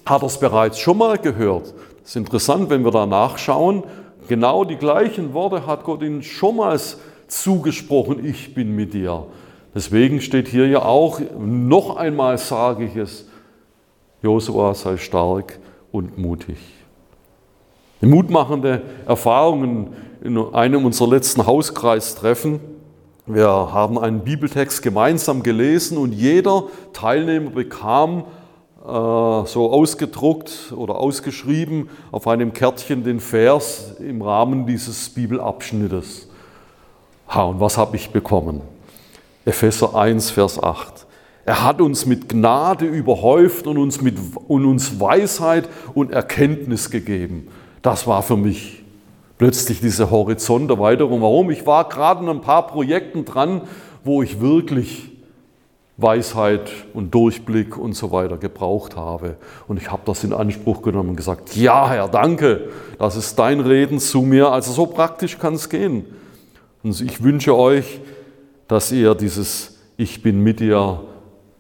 hat 0.05 0.23
er 0.23 0.27
es 0.27 0.39
bereits 0.39 0.79
schon 0.79 0.99
mal 0.99 1.19
gehört. 1.19 1.73
Das 2.01 2.11
ist 2.11 2.17
interessant, 2.17 2.71
wenn 2.71 2.85
wir 2.85 2.91
da 2.91 3.07
nachschauen. 3.07 3.85
Genau 4.27 4.65
die 4.65 4.77
gleichen 4.77 5.35
Worte 5.35 5.67
hat 5.67 5.85
Gott 5.85 6.03
ihnen 6.03 6.23
schon 6.23 6.57
mal 6.57 6.81
zugesprochen, 7.29 8.25
ich 8.25 8.55
bin 8.55 8.75
mit 8.75 8.95
dir. 8.95 9.27
Deswegen 9.75 10.21
steht 10.21 10.49
hier 10.49 10.67
ja 10.67 10.83
auch, 10.83 11.21
noch 11.39 11.97
einmal 11.97 12.37
sage 12.39 12.85
ich 12.85 12.97
es, 12.97 13.29
Josua 14.23 14.75
sei 14.75 14.99
stark 14.99 15.59
und 15.91 16.19
mutig. 16.19 16.59
Mutmachende 18.01 18.83
Erfahrungen 19.07 19.95
in 20.23 20.39
einem 20.39 20.85
unserer 20.85 21.11
letzten 21.11 21.47
Hauskreistreffen. 21.47 22.61
Wir 23.27 23.47
haben 23.49 23.99
einen 23.99 24.21
Bibeltext 24.21 24.83
gemeinsam 24.83 25.43
gelesen 25.43 25.97
und 25.97 26.13
jeder 26.13 26.65
Teilnehmer 26.93 27.51
bekam 27.51 28.25
äh, 28.85 28.85
so 28.85 29.71
ausgedruckt 29.71 30.73
oder 30.77 30.97
ausgeschrieben 30.97 31.89
auf 32.11 32.27
einem 32.27 32.53
Kärtchen 32.53 33.05
den 33.05 33.21
Vers 33.21 33.95
im 34.01 34.23
Rahmen 34.23 34.67
dieses 34.67 35.09
Bibelabschnittes. 35.11 36.29
Ha, 37.29 37.45
und 37.45 37.61
was 37.61 37.79
habe 37.79 37.97
ich 37.97 38.11
bekommen? 38.11 38.61
Epheser 39.45 39.95
1, 39.95 40.31
Vers 40.31 40.63
8. 40.63 41.07
Er 41.45 41.65
hat 41.65 41.81
uns 41.81 42.07
mit 42.07 42.29
Gnade 42.29 42.85
überhäuft 42.85 43.67
und 43.67 43.77
uns, 43.77 44.01
mit, 44.01 44.17
und 44.47 44.65
uns 44.65 45.01
Weisheit 45.01 45.69
und 45.95 46.13
Erkenntnis 46.13 46.91
gegeben. 46.91 47.49
Das 47.83 48.07
war 48.07 48.23
für 48.23 48.37
mich 48.37 48.85
plötzlich 49.39 49.81
diese 49.81 50.11
Horizonterweiterung. 50.11 51.21
Warum? 51.21 51.51
Ich 51.51 51.67
war 51.67 51.89
gerade 51.89 52.23
in 52.23 52.29
ein 52.29 52.41
paar 52.43 52.69
Projekten 52.69 53.25
dran, 53.25 53.63
wo 54.05 54.23
ich 54.23 54.41
wirklich 54.41 55.11
Weisheit 55.97 56.71
und 56.95 57.13
Durchblick 57.13 57.77
und 57.77 57.95
so 57.95 58.13
weiter 58.13 58.37
gebraucht 58.37 58.97
habe. 58.97 59.37
Und 59.67 59.79
ich 59.79 59.91
habe 59.91 60.03
das 60.05 60.23
in 60.23 60.33
Anspruch 60.33 60.83
genommen 60.83 61.11
und 61.11 61.17
gesagt, 61.17 61.57
ja 61.57 61.91
Herr, 61.91 62.09
danke, 62.09 62.69
das 62.99 63.17
ist 63.17 63.37
dein 63.39 63.61
Reden 63.61 63.99
zu 63.99 64.23
mir. 64.23 64.53
Also 64.53 64.73
so 64.73 64.87
praktisch 64.87 65.39
kann 65.39 65.55
es 65.55 65.69
gehen. 65.69 66.05
Und 66.85 67.01
ich 67.01 67.23
wünsche 67.23 67.57
euch, 67.57 68.01
dass 68.73 68.91
ihr 68.91 69.15
dieses 69.15 69.77
Ich 69.99 70.23
bin 70.23 70.41
mit 70.41 70.59
dir 70.59 71.01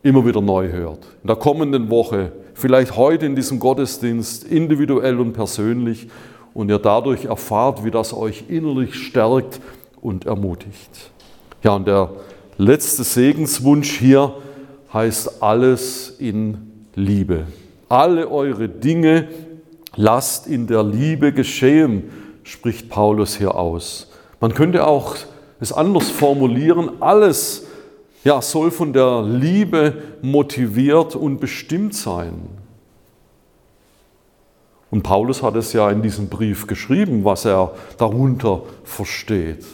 immer 0.02 0.24
wieder 0.24 0.40
neu 0.40 0.72
hört. 0.72 1.00
In 1.20 1.26
der 1.26 1.36
kommenden 1.36 1.90
Woche, 1.90 2.32
vielleicht 2.54 2.96
heute 2.96 3.26
in 3.26 3.36
diesem 3.36 3.60
Gottesdienst, 3.60 4.44
individuell 4.44 5.20
und 5.20 5.34
persönlich, 5.34 6.08
und 6.54 6.70
ihr 6.70 6.78
dadurch 6.78 7.26
erfahrt, 7.26 7.84
wie 7.84 7.90
das 7.90 8.14
euch 8.14 8.44
innerlich 8.48 8.94
stärkt 8.94 9.60
und 10.00 10.24
ermutigt. 10.24 11.10
Ja, 11.62 11.76
und 11.76 11.86
der 11.86 12.12
letzte 12.56 13.04
Segenswunsch 13.04 13.98
hier 13.98 14.32
heißt 14.94 15.42
alles 15.42 16.16
in 16.18 16.86
Liebe. 16.94 17.44
Alle 17.90 18.30
eure 18.30 18.70
Dinge 18.70 19.28
lasst 19.96 20.46
in 20.46 20.66
der 20.66 20.82
Liebe 20.82 21.34
geschehen, 21.34 22.04
spricht 22.42 22.88
Paulus 22.88 23.36
hier 23.36 23.54
aus. 23.54 24.10
Man 24.40 24.54
könnte 24.54 24.86
auch 24.86 25.16
es 25.62 25.72
anders 25.72 26.10
formulieren, 26.10 26.90
alles 26.98 27.68
ja, 28.24 28.42
soll 28.42 28.72
von 28.72 28.92
der 28.92 29.22
Liebe 29.22 29.94
motiviert 30.20 31.14
und 31.14 31.38
bestimmt 31.38 31.94
sein. 31.94 32.48
Und 34.90 35.02
Paulus 35.02 35.40
hat 35.42 35.54
es 35.54 35.72
ja 35.72 35.88
in 35.90 36.02
diesem 36.02 36.28
Brief 36.28 36.66
geschrieben, 36.66 37.24
was 37.24 37.44
er 37.44 37.72
darunter 37.96 38.62
versteht. 38.82 39.64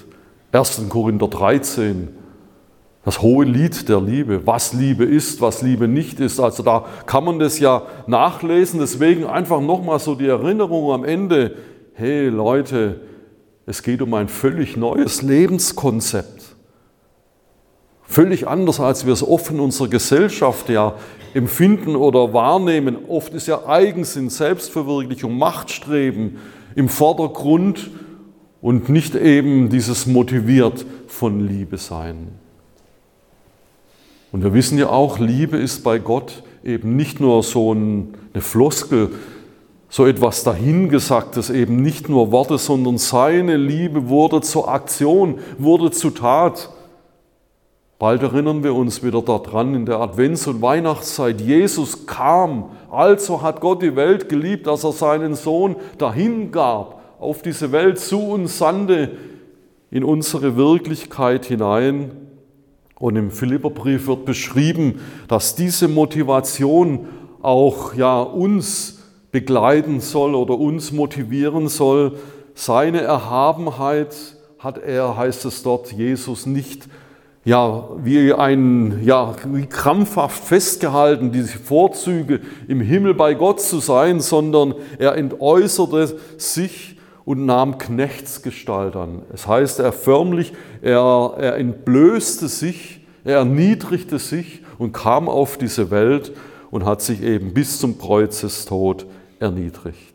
1. 0.53 0.89
Korinther 0.91 1.29
13, 1.29 2.09
Das 3.05 3.23
hohe 3.23 3.47
Lied 3.47 3.89
der 3.89 4.03
Liebe, 4.03 4.47
was 4.47 4.75
Liebe 4.75 5.05
ist, 5.05 5.41
was 5.41 5.63
Liebe 5.63 5.89
nicht 5.89 6.21
ist. 6.21 6.39
Also 6.39 6.63
da 6.63 6.85
kann 7.07 7.25
man 7.25 7.39
das 7.39 7.59
ja 7.59 7.83
nachlesen. 8.07 8.79
Deswegen 8.81 9.25
einfach 9.25 9.63
nochmal 9.63 9.99
so 9.99 10.15
die 10.15 10.29
Erinnerung 10.29 10.93
am 10.93 11.05
Ende. 11.05 11.57
Hey 11.95 12.29
Leute, 12.29 13.01
es 13.69 13.83
geht 13.83 14.01
um 14.01 14.15
ein 14.15 14.29
völlig 14.29 14.79
neues 14.79 15.21
Lebenskonzept. 15.21 16.57
Völlig 18.03 18.49
anders, 18.49 18.81
als 18.81 19.05
wir 19.05 19.13
es 19.13 19.23
oft 19.23 19.51
in 19.51 19.61
unserer 19.61 19.89
Gesellschaft 19.89 20.71
ja 20.71 20.95
empfinden 21.35 21.95
oder 21.95 22.33
wahrnehmen. 22.33 22.97
Oft 23.09 23.35
ist 23.35 23.47
ja 23.47 23.67
Eigensinn, 23.67 24.31
Selbstverwirklichung, 24.31 25.37
Machtstreben 25.37 26.39
im 26.77 26.89
Vordergrund 26.89 27.91
und 28.63 28.89
nicht 28.89 29.15
eben 29.15 29.69
dieses 29.69 30.07
motiviert 30.07 30.87
von 31.07 31.47
Liebe 31.47 31.77
sein. 31.77 32.29
Und 34.33 34.45
wir 34.45 34.55
wissen 34.55 34.79
ja 34.79 34.89
auch, 34.89 35.19
Liebe 35.19 35.59
ist 35.59 35.85
bei 35.85 35.99
Gott 35.99 36.43
eben 36.65 36.97
nicht 36.97 37.21
nur 37.21 37.43
so 37.43 37.73
eine 37.73 38.41
Floskel, 38.41 39.11
so 39.89 40.07
etwas 40.07 40.45
dahingesagtes, 40.45 41.51
eben 41.51 41.81
nicht 41.81 42.09
nur 42.09 42.31
Worte, 42.31 42.59
sondern 42.59 42.99
seine 42.99 43.57
Liebe 43.57 44.09
wurde 44.09 44.43
zur 44.43 44.69
Aktion, 44.69 45.39
wurde 45.59 45.91
zu 45.91 46.11
Tat. 46.11 46.71
Bald 47.99 48.23
erinnern 48.23 48.63
wir 48.63 48.75
uns 48.75 49.03
wieder 49.03 49.23
daran 49.23 49.75
in 49.75 49.87
der 49.87 49.99
Advents- 49.99 50.47
und 50.47 50.63
Weihnachtszeit. 50.63 51.41
Jesus 51.41 52.07
kam, 52.07 52.71
also 52.91 53.43
hat 53.43 53.61
Gott 53.61 53.83
die 53.83 53.97
Welt 53.97 54.29
geliebt, 54.29 54.67
dass 54.67 54.85
er 54.85 54.93
seinen 54.93 55.35
Sohn 55.35 55.75
dahingab, 55.97 57.01
auf 57.19 57.43
diese 57.43 57.73
Welt 57.73 57.99
zu 57.99 58.21
uns 58.21 58.59
sandte, 58.59 59.17
in 59.91 60.05
unsere 60.05 60.57
Wirklichkeit 60.57 61.47
hinein. 61.47 62.13
Und 63.01 63.17
im 63.17 63.31
Philipperbrief 63.31 64.07
wird 64.07 64.25
beschrieben, 64.27 65.01
dass 65.27 65.55
diese 65.55 65.89
Motivation 65.89 67.07
auch 67.43 67.95
ja, 67.95 68.21
uns 68.21 68.98
begleiten 69.31 70.01
soll 70.01 70.35
oder 70.35 70.59
uns 70.59 70.93
motivieren 70.93 71.69
soll. 71.69 72.19
Seine 72.55 73.03
Erhabenheit 73.03 74.17
hat 74.59 74.79
er, 74.79 75.17
heißt 75.17 75.45
es 75.45 75.63
dort, 75.63 75.93
Jesus 75.93 76.47
nicht 76.47 76.89
ja, 77.45 77.89
wie 78.03 78.35
ein, 78.35 79.01
ja, 79.05 79.35
wie 79.47 79.65
krampfhaft 79.65 80.45
festgehalten, 80.45 81.33
diese 81.33 81.59
Vorzüge 81.59 82.41
im 82.67 82.83
Himmel 82.83 83.15
bei 83.15 83.33
Gott 83.33 83.61
zu 83.61 83.79
sein, 83.79 84.21
sondern 84.21 84.75
er 84.99 85.15
entäußerte 85.15 86.19
sich 86.37 86.99
und 87.25 87.47
nahm 87.47 87.79
Knechtsgestalt 87.79 88.97
an. 88.97 89.23
Es 89.33 89.47
heißt, 89.47 89.81
er 89.81 89.93
förmlich, 89.93 90.53
er, 90.83 91.35
er 91.39 91.57
entblößte 91.57 92.49
sich, 92.49 93.07
er 93.25 93.39
erniedrigte 93.39 94.19
sich 94.19 94.63
und 94.79 94.93
kam 94.93 95.29
auf 95.29 95.57
diese 95.57 95.91
Welt 95.91 96.33
und 96.71 96.85
hat 96.85 97.01
sich 97.01 97.23
eben 97.23 97.55
bis 97.55 97.79
zum 97.79 97.99
Kreuzestod 97.99 99.07
erniedrigt. 99.41 100.15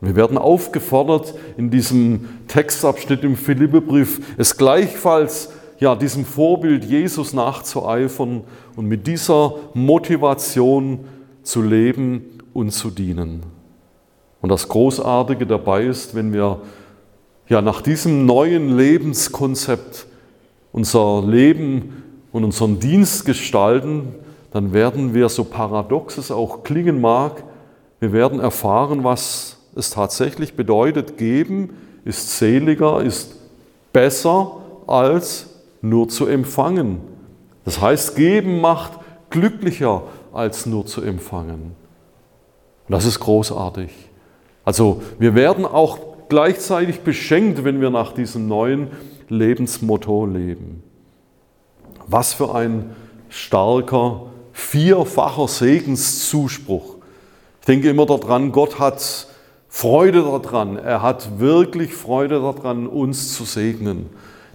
Wir 0.00 0.14
werden 0.14 0.36
aufgefordert, 0.36 1.34
in 1.56 1.70
diesem 1.70 2.28
Textabschnitt 2.48 3.24
im 3.24 3.36
Philippebrief 3.36 4.20
es 4.36 4.56
gleichfalls 4.56 5.50
ja, 5.78 5.94
diesem 5.94 6.24
Vorbild 6.24 6.84
Jesus 6.84 7.32
nachzueifern 7.32 8.44
und 8.76 8.86
mit 8.86 9.06
dieser 9.06 9.54
Motivation 9.74 11.00
zu 11.42 11.62
leben 11.62 12.40
und 12.52 12.70
zu 12.70 12.90
dienen. 12.90 13.42
Und 14.40 14.50
das 14.50 14.68
Großartige 14.68 15.46
dabei 15.46 15.84
ist, 15.84 16.14
wenn 16.14 16.32
wir 16.32 16.60
ja 17.48 17.62
nach 17.62 17.82
diesem 17.82 18.26
neuen 18.26 18.76
Lebenskonzept 18.76 20.06
unser 20.72 21.22
Leben 21.26 22.02
und 22.32 22.44
unseren 22.44 22.80
Dienst 22.80 23.24
gestalten, 23.24 24.14
dann 24.52 24.72
werden 24.72 25.14
wir, 25.14 25.28
so 25.28 25.44
paradox 25.44 26.18
es 26.18 26.30
auch 26.30 26.64
klingen 26.64 27.00
mag, 27.00 27.44
wir 28.00 28.12
werden 28.12 28.40
erfahren, 28.40 29.04
was 29.04 29.58
es 29.74 29.90
tatsächlich 29.90 30.54
bedeutet. 30.54 31.16
Geben 31.18 31.70
ist 32.04 32.38
seliger, 32.38 33.02
ist 33.02 33.36
besser 33.92 34.58
als 34.86 35.50
nur 35.80 36.08
zu 36.08 36.26
empfangen. 36.26 37.00
Das 37.64 37.80
heißt, 37.80 38.16
geben 38.16 38.60
macht 38.60 38.92
glücklicher 39.30 40.02
als 40.32 40.66
nur 40.66 40.86
zu 40.86 41.02
empfangen. 41.02 41.74
Und 42.88 42.92
das 42.92 43.04
ist 43.04 43.18
großartig. 43.20 43.90
Also 44.64 45.02
wir 45.18 45.34
werden 45.34 45.64
auch 45.64 45.98
gleichzeitig 46.28 47.00
beschenkt, 47.00 47.64
wenn 47.64 47.80
wir 47.80 47.90
nach 47.90 48.12
diesem 48.12 48.46
neuen 48.46 48.88
Lebensmotto 49.28 50.26
leben. 50.26 50.82
Was 52.06 52.34
für 52.34 52.54
ein 52.54 52.94
starker, 53.28 54.26
vierfacher 54.52 55.48
Segenszuspruch. 55.48 56.95
Denke 57.66 57.90
immer 57.90 58.06
daran, 58.06 58.52
Gott 58.52 58.78
hat 58.78 59.26
Freude 59.68 60.22
daran. 60.22 60.76
Er 60.76 61.02
hat 61.02 61.38
wirklich 61.38 61.92
Freude 61.92 62.40
daran, 62.40 62.86
uns 62.86 63.34
zu 63.34 63.44
segnen. 63.44 64.06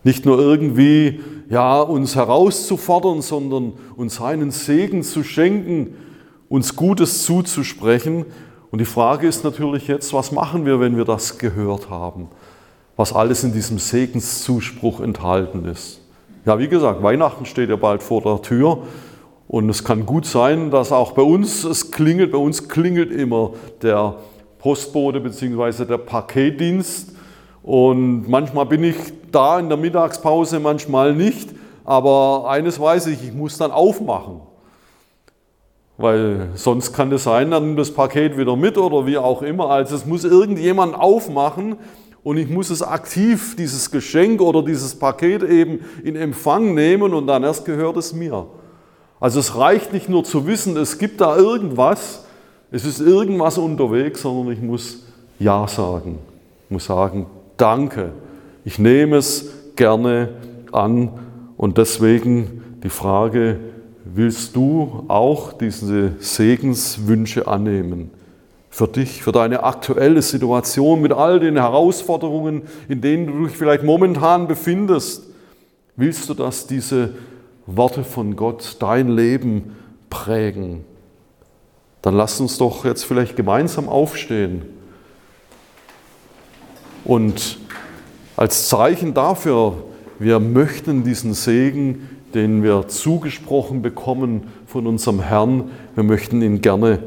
Nicht 0.03 0.25
nur 0.25 0.39
irgendwie 0.39 1.19
ja, 1.49 1.79
uns 1.81 2.15
herauszufordern, 2.15 3.21
sondern 3.21 3.73
uns 3.95 4.15
seinen 4.15 4.51
Segen 4.51 5.03
zu 5.03 5.23
schenken, 5.23 5.95
uns 6.49 6.75
Gutes 6.75 7.23
zuzusprechen. 7.23 8.25
Und 8.71 8.79
die 8.79 8.85
Frage 8.85 9.27
ist 9.27 9.43
natürlich 9.43 9.87
jetzt, 9.87 10.13
was 10.13 10.31
machen 10.31 10.65
wir, 10.65 10.79
wenn 10.79 10.97
wir 10.97 11.05
das 11.05 11.37
gehört 11.37 11.89
haben, 11.89 12.29
was 12.95 13.13
alles 13.13 13.43
in 13.43 13.53
diesem 13.53 13.77
Segenszuspruch 13.77 15.01
enthalten 15.01 15.65
ist. 15.65 15.99
Ja, 16.45 16.57
wie 16.57 16.67
gesagt, 16.67 17.03
Weihnachten 17.03 17.45
steht 17.45 17.69
ja 17.69 17.75
bald 17.75 18.01
vor 18.01 18.21
der 18.21 18.41
Tür 18.41 18.83
und 19.51 19.69
es 19.69 19.83
kann 19.83 20.05
gut 20.05 20.25
sein, 20.25 20.71
dass 20.71 20.93
auch 20.93 21.11
bei 21.11 21.23
uns 21.23 21.65
es 21.65 21.91
klingelt, 21.91 22.31
bei 22.31 22.37
uns 22.37 22.69
klingelt 22.69 23.11
immer 23.11 23.51
der 23.81 24.15
Postbote 24.59 25.19
bzw. 25.19 25.83
der 25.83 25.97
Paketdienst 25.97 27.11
und 27.61 28.29
manchmal 28.29 28.65
bin 28.67 28.81
ich 28.85 28.95
da 29.29 29.59
in 29.59 29.67
der 29.67 29.77
Mittagspause, 29.77 30.61
manchmal 30.61 31.13
nicht, 31.13 31.49
aber 31.83 32.45
eines 32.49 32.79
weiß 32.79 33.07
ich, 33.07 33.21
ich 33.25 33.33
muss 33.33 33.57
dann 33.57 33.71
aufmachen. 33.71 34.39
Weil 35.97 36.51
sonst 36.53 36.93
kann 36.93 37.11
es 37.11 37.25
sein, 37.25 37.51
dann 37.51 37.65
nimmt 37.65 37.79
das 37.79 37.93
Paket 37.93 38.37
wieder 38.37 38.55
mit 38.55 38.77
oder 38.77 39.05
wie 39.05 39.17
auch 39.17 39.41
immer. 39.41 39.69
Also 39.69 39.97
es 39.97 40.05
muss 40.05 40.23
irgendjemand 40.23 40.95
aufmachen 40.95 41.75
und 42.23 42.37
ich 42.37 42.47
muss 42.47 42.69
es 42.69 42.81
aktiv, 42.81 43.57
dieses 43.57 43.91
Geschenk 43.91 44.39
oder 44.39 44.63
dieses 44.63 44.97
Paket 44.97 45.43
eben 45.43 45.81
in 46.05 46.15
Empfang 46.15 46.73
nehmen 46.73 47.13
und 47.13 47.27
dann 47.27 47.43
erst 47.43 47.65
gehört 47.65 47.97
es 47.97 48.13
mir. 48.13 48.47
Also 49.21 49.39
es 49.39 49.55
reicht 49.55 49.93
nicht 49.93 50.09
nur 50.09 50.23
zu 50.23 50.47
wissen, 50.47 50.75
es 50.75 50.97
gibt 50.97 51.21
da 51.21 51.37
irgendwas, 51.37 52.25
es 52.71 52.85
ist 52.85 52.99
irgendwas 52.99 53.59
unterwegs, 53.59 54.23
sondern 54.23 54.51
ich 54.51 54.61
muss 54.61 55.03
Ja 55.37 55.67
sagen. 55.67 56.17
Ich 56.65 56.71
muss 56.71 56.85
sagen, 56.85 57.27
danke, 57.55 58.13
ich 58.65 58.79
nehme 58.79 59.17
es 59.17 59.51
gerne 59.75 60.29
an 60.71 61.11
und 61.55 61.77
deswegen 61.77 62.63
die 62.83 62.89
Frage, 62.89 63.59
willst 64.05 64.55
du 64.55 65.03
auch 65.07 65.53
diese 65.53 66.13
Segenswünsche 66.17 67.47
annehmen? 67.47 68.09
Für 68.71 68.87
dich, 68.87 69.21
für 69.21 69.31
deine 69.31 69.63
aktuelle 69.63 70.23
Situation 70.23 70.99
mit 70.99 71.11
all 71.11 71.39
den 71.39 71.57
Herausforderungen, 71.57 72.63
in 72.89 73.01
denen 73.01 73.27
du 73.27 73.45
dich 73.45 73.55
vielleicht 73.55 73.83
momentan 73.83 74.47
befindest. 74.47 75.25
Willst 75.95 76.27
du, 76.27 76.33
dass 76.33 76.65
diese 76.65 77.11
Worte 77.65 78.03
von 78.03 78.35
Gott 78.35 78.77
dein 78.79 79.09
Leben 79.09 79.75
prägen? 80.09 80.83
Dann 82.01 82.15
lass 82.15 82.39
uns 82.39 82.57
doch 82.57 82.85
jetzt 82.85 83.05
vielleicht 83.05 83.35
gemeinsam 83.35 83.87
aufstehen. 83.87 84.63
Und 87.03 87.59
als 88.35 88.69
Zeichen 88.69 89.13
dafür, 89.13 89.83
wir 90.19 90.39
möchten 90.39 91.03
diesen 91.03 91.33
Segen 91.33 92.07
den 92.33 92.63
wir 92.63 92.87
zugesprochen 92.87 93.81
bekommen 93.81 94.43
von 94.65 94.87
unserem 94.87 95.21
Herrn. 95.21 95.71
Wir 95.95 96.03
möchten 96.03 96.41
ihn 96.41 96.61
gerne 96.61 97.03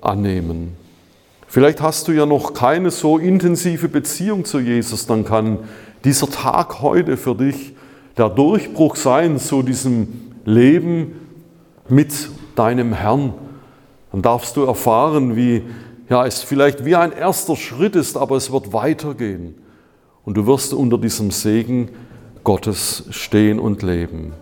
annehmen. 0.00 0.76
Vielleicht 1.46 1.80
hast 1.80 2.08
du 2.08 2.12
ja 2.12 2.26
noch 2.26 2.52
keine 2.54 2.90
so 2.90 3.18
intensive 3.18 3.88
Beziehung 3.88 4.44
zu 4.44 4.60
Jesus, 4.60 5.06
dann 5.06 5.24
kann 5.24 5.58
dieser 6.04 6.28
Tag 6.30 6.80
heute 6.82 7.16
für 7.16 7.34
dich 7.34 7.74
der 8.18 8.28
Durchbruch 8.28 8.96
sein 8.96 9.38
zu 9.38 9.62
diesem 9.62 10.08
Leben 10.44 11.12
mit 11.88 12.12
deinem 12.56 12.92
Herrn. 12.92 13.34
Dann 14.12 14.22
darfst 14.22 14.56
du 14.56 14.64
erfahren, 14.64 15.36
wie 15.36 15.62
ja, 16.08 16.26
es 16.26 16.42
vielleicht 16.42 16.84
wie 16.84 16.96
ein 16.96 17.12
erster 17.12 17.54
Schritt 17.54 17.94
ist, 17.94 18.16
aber 18.16 18.36
es 18.36 18.50
wird 18.50 18.72
weitergehen. 18.72 19.54
Und 20.24 20.36
du 20.36 20.46
wirst 20.46 20.74
unter 20.74 20.98
diesem 20.98 21.30
Segen 21.30 21.90
Gottes 22.44 23.04
stehen 23.10 23.60
und 23.60 23.82
leben. 23.82 24.32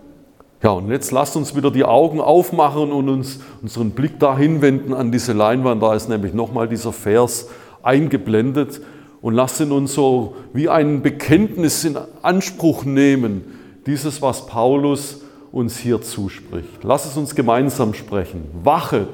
Ja, 0.63 0.71
und 0.71 0.89
jetzt 0.89 1.11
lasst 1.11 1.35
uns 1.35 1.55
wieder 1.55 1.69
die 1.69 1.83
Augen 1.83 2.19
aufmachen 2.19 2.91
und 2.91 3.09
uns 3.09 3.39
unseren 3.61 3.91
Blick 3.91 4.19
dahin 4.19 4.61
wenden 4.61 4.93
an 4.93 5.11
diese 5.11 5.33
Leinwand. 5.33 5.83
Da 5.83 5.93
ist 5.93 6.09
nämlich 6.09 6.33
nochmal 6.33 6.67
dieser 6.67 6.93
Vers 6.93 7.49
eingeblendet. 7.83 8.81
Und 9.21 9.33
lasst 9.33 9.59
ihn 9.59 9.71
uns 9.71 9.93
so 9.93 10.35
wie 10.53 10.69
ein 10.69 11.01
Bekenntnis 11.01 11.83
in 11.83 11.97
Anspruch 12.21 12.85
nehmen. 12.85 13.56
Dieses, 13.87 14.21
was 14.21 14.45
Paulus 14.45 15.21
uns 15.51 15.77
hier 15.77 16.01
zuspricht. 16.01 16.83
Lass 16.83 17.05
es 17.05 17.15
uns 17.15 17.33
gemeinsam 17.33 17.93
sprechen. 17.93 18.43
Wachet, 18.63 19.07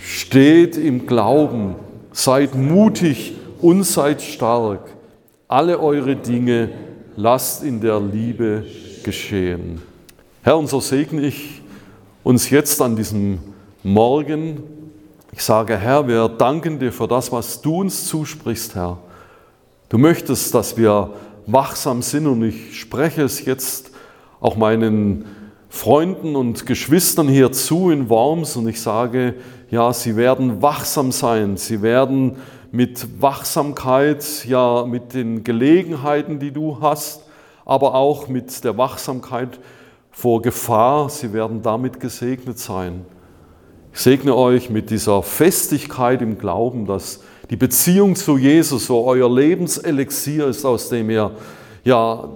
steht 0.00 0.76
im 0.76 1.06
Glauben, 1.06 1.76
seid 2.10 2.54
mutig 2.54 3.34
und 3.60 3.84
seid 3.84 4.22
stark. 4.22 4.80
Alle 5.46 5.78
eure 5.78 6.16
Dinge 6.16 6.70
lasst 7.16 7.62
in 7.62 7.80
der 7.80 8.00
Liebe 8.00 8.64
geschehen. 9.04 9.82
Herr, 10.42 10.56
und 10.56 10.68
so 10.68 10.80
segne 10.80 11.26
ich 11.26 11.60
uns 12.24 12.50
jetzt 12.50 12.80
an 12.80 12.96
diesem 12.96 13.38
Morgen. 13.82 14.62
Ich 15.32 15.42
sage, 15.42 15.76
Herr, 15.76 16.08
wir 16.08 16.28
danken 16.28 16.78
dir 16.78 16.92
für 16.92 17.06
das, 17.06 17.30
was 17.30 17.60
du 17.60 17.80
uns 17.80 18.06
zusprichst, 18.06 18.74
Herr. 18.74 18.98
Du 19.88 19.98
möchtest, 19.98 20.52
dass 20.54 20.76
wir 20.76 21.10
wachsam 21.46 22.02
sind 22.02 22.26
und 22.26 22.42
ich 22.42 22.78
spreche 22.78 23.22
es 23.22 23.44
jetzt 23.44 23.92
auch 24.40 24.56
meinen 24.56 25.24
Freunden 25.68 26.36
und 26.36 26.66
Geschwistern 26.66 27.28
hier 27.28 27.52
zu 27.52 27.90
in 27.90 28.08
Worms 28.08 28.56
und 28.56 28.68
ich 28.68 28.80
sage, 28.80 29.34
ja, 29.70 29.92
sie 29.92 30.16
werden 30.16 30.62
wachsam 30.62 31.12
sein, 31.12 31.56
sie 31.56 31.82
werden 31.82 32.36
mit 32.70 33.20
Wachsamkeit, 33.20 34.44
ja, 34.46 34.84
mit 34.84 35.14
den 35.14 35.44
Gelegenheiten, 35.44 36.38
die 36.38 36.50
du 36.50 36.80
hast, 36.80 37.24
aber 37.64 37.94
auch 37.94 38.28
mit 38.28 38.64
der 38.64 38.76
Wachsamkeit 38.76 39.58
vor 40.10 40.42
Gefahr, 40.42 41.10
sie 41.10 41.32
werden 41.32 41.62
damit 41.62 42.00
gesegnet 42.00 42.58
sein. 42.58 43.04
Ich 43.92 44.00
segne 44.00 44.34
euch 44.34 44.70
mit 44.70 44.90
dieser 44.90 45.22
Festigkeit 45.22 46.22
im 46.22 46.38
Glauben, 46.38 46.86
dass 46.86 47.22
die 47.50 47.56
Beziehung 47.56 48.16
zu 48.16 48.38
Jesus 48.38 48.86
so 48.86 49.04
euer 49.04 49.32
Lebenselixier 49.32 50.46
ist, 50.48 50.64
aus 50.64 50.88
dem 50.88 51.10
ihr 51.10 51.32
ja 51.84 52.28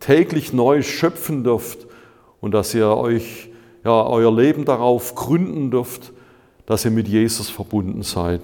täglich 0.00 0.52
neu 0.52 0.82
schöpfen 0.82 1.44
dürft 1.44 1.86
und 2.40 2.52
dass 2.52 2.74
ihr 2.74 2.88
euch 2.88 3.48
ja 3.84 4.06
euer 4.06 4.34
Leben 4.34 4.64
darauf 4.64 5.14
gründen 5.14 5.70
dürft, 5.70 6.12
dass 6.66 6.84
ihr 6.84 6.90
mit 6.90 7.08
Jesus 7.08 7.50
verbunden 7.50 8.02
seid. 8.02 8.42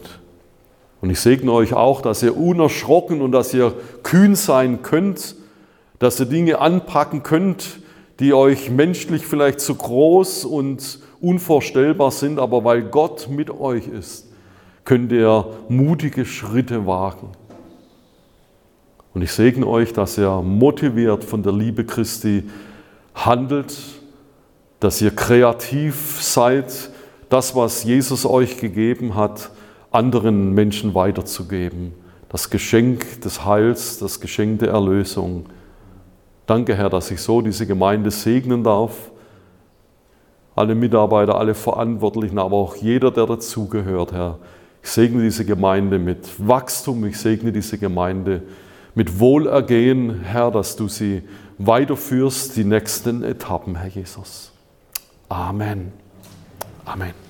Und 1.01 1.11
ich 1.11 1.21
segne 1.21 1.53
euch 1.53 1.75
auch, 1.75 2.01
dass 2.01 2.23
ihr 2.23 2.37
unerschrocken 2.37 3.21
und 3.21 3.33
dass 3.33 3.55
ihr 3.55 3.73
kühn 4.03 4.35
sein 4.35 4.83
könnt, 4.83 5.37
dass 6.01 6.19
ihr 6.19 6.27
Dinge 6.27 6.61
anpacken 6.61 7.23
könnt, 7.23 7.81
die 8.19 8.33
euch 8.33 8.71
menschlich 8.71 9.25
vielleicht 9.27 9.61
zu 9.61 9.77
groß 9.77 10.45
und 10.45 10.99
unvorstellbar 11.21 12.11
sind, 12.11 12.41
aber 12.41 12.65
weil 12.65 12.83
Gott 12.83 13.29
mit 13.31 13.51
euch 13.51 13.87
ist, 13.87 14.28
könnt 14.89 15.13
ihr 15.13 15.45
mutige 15.69 16.25
Schritte 16.25 16.87
wagen. 16.87 17.29
Und 19.13 19.21
ich 19.21 19.33
segne 19.33 19.67
euch, 19.67 19.93
dass 19.93 20.17
ihr 20.17 20.41
motiviert 20.41 21.25
von 21.25 21.43
der 21.43 21.53
Liebe 21.53 21.85
Christi 21.85 22.45
handelt, 23.15 23.77
dass 24.81 25.03
ihr 25.03 25.11
kreativ 25.11 26.23
seid, 26.23 26.91
das, 27.29 27.55
was 27.55 27.85
Jesus 27.85 28.25
euch 28.25 28.57
gegeben 28.57 29.15
hat, 29.15 29.51
anderen 29.91 30.55
Menschen 30.55 30.95
weiterzugeben. 30.95 31.93
Das 32.31 32.49
Geschenk 32.49 33.21
des 33.21 33.45
Heils, 33.45 33.99
das 33.99 34.21
Geschenk 34.21 34.61
der 34.61 34.71
Erlösung. 34.71 35.51
Danke, 36.47 36.75
Herr, 36.75 36.89
dass 36.89 37.11
ich 37.11 37.21
so 37.21 37.43
diese 37.43 37.67
Gemeinde 37.67 38.11
segnen 38.11 38.65
darf. 38.65 39.11
Alle 40.57 40.75
Mitarbeiter, 40.75 41.37
alle 41.37 41.53
Verantwortlichen, 41.53 42.39
aber 42.39 42.57
auch 42.57 42.75
jeder, 42.75 43.11
der 43.11 43.27
dazugehört, 43.27 44.13
Herr. 44.13 44.39
Ich 44.89 44.95
segne 44.95 45.23
diese 45.23 45.45
Gemeinde 45.45 45.99
mit 45.99 46.27
Wachstum, 46.39 47.05
ich 47.05 47.19
segne 47.19 47.53
diese 47.53 47.77
Gemeinde 47.77 48.41
mit 48.95 49.21
Wohlergehen, 49.21 50.23
Herr, 50.23 50.51
dass 50.51 50.77
du 50.77 50.89
sie 50.89 51.25
weiterführst, 51.59 52.57
die 52.57 52.65
nächsten 52.65 53.23
Etappen, 53.23 53.77
Herr 53.77 53.91
Jesus. 53.91 54.51
Amen. 55.29 55.93
Amen. 56.87 57.28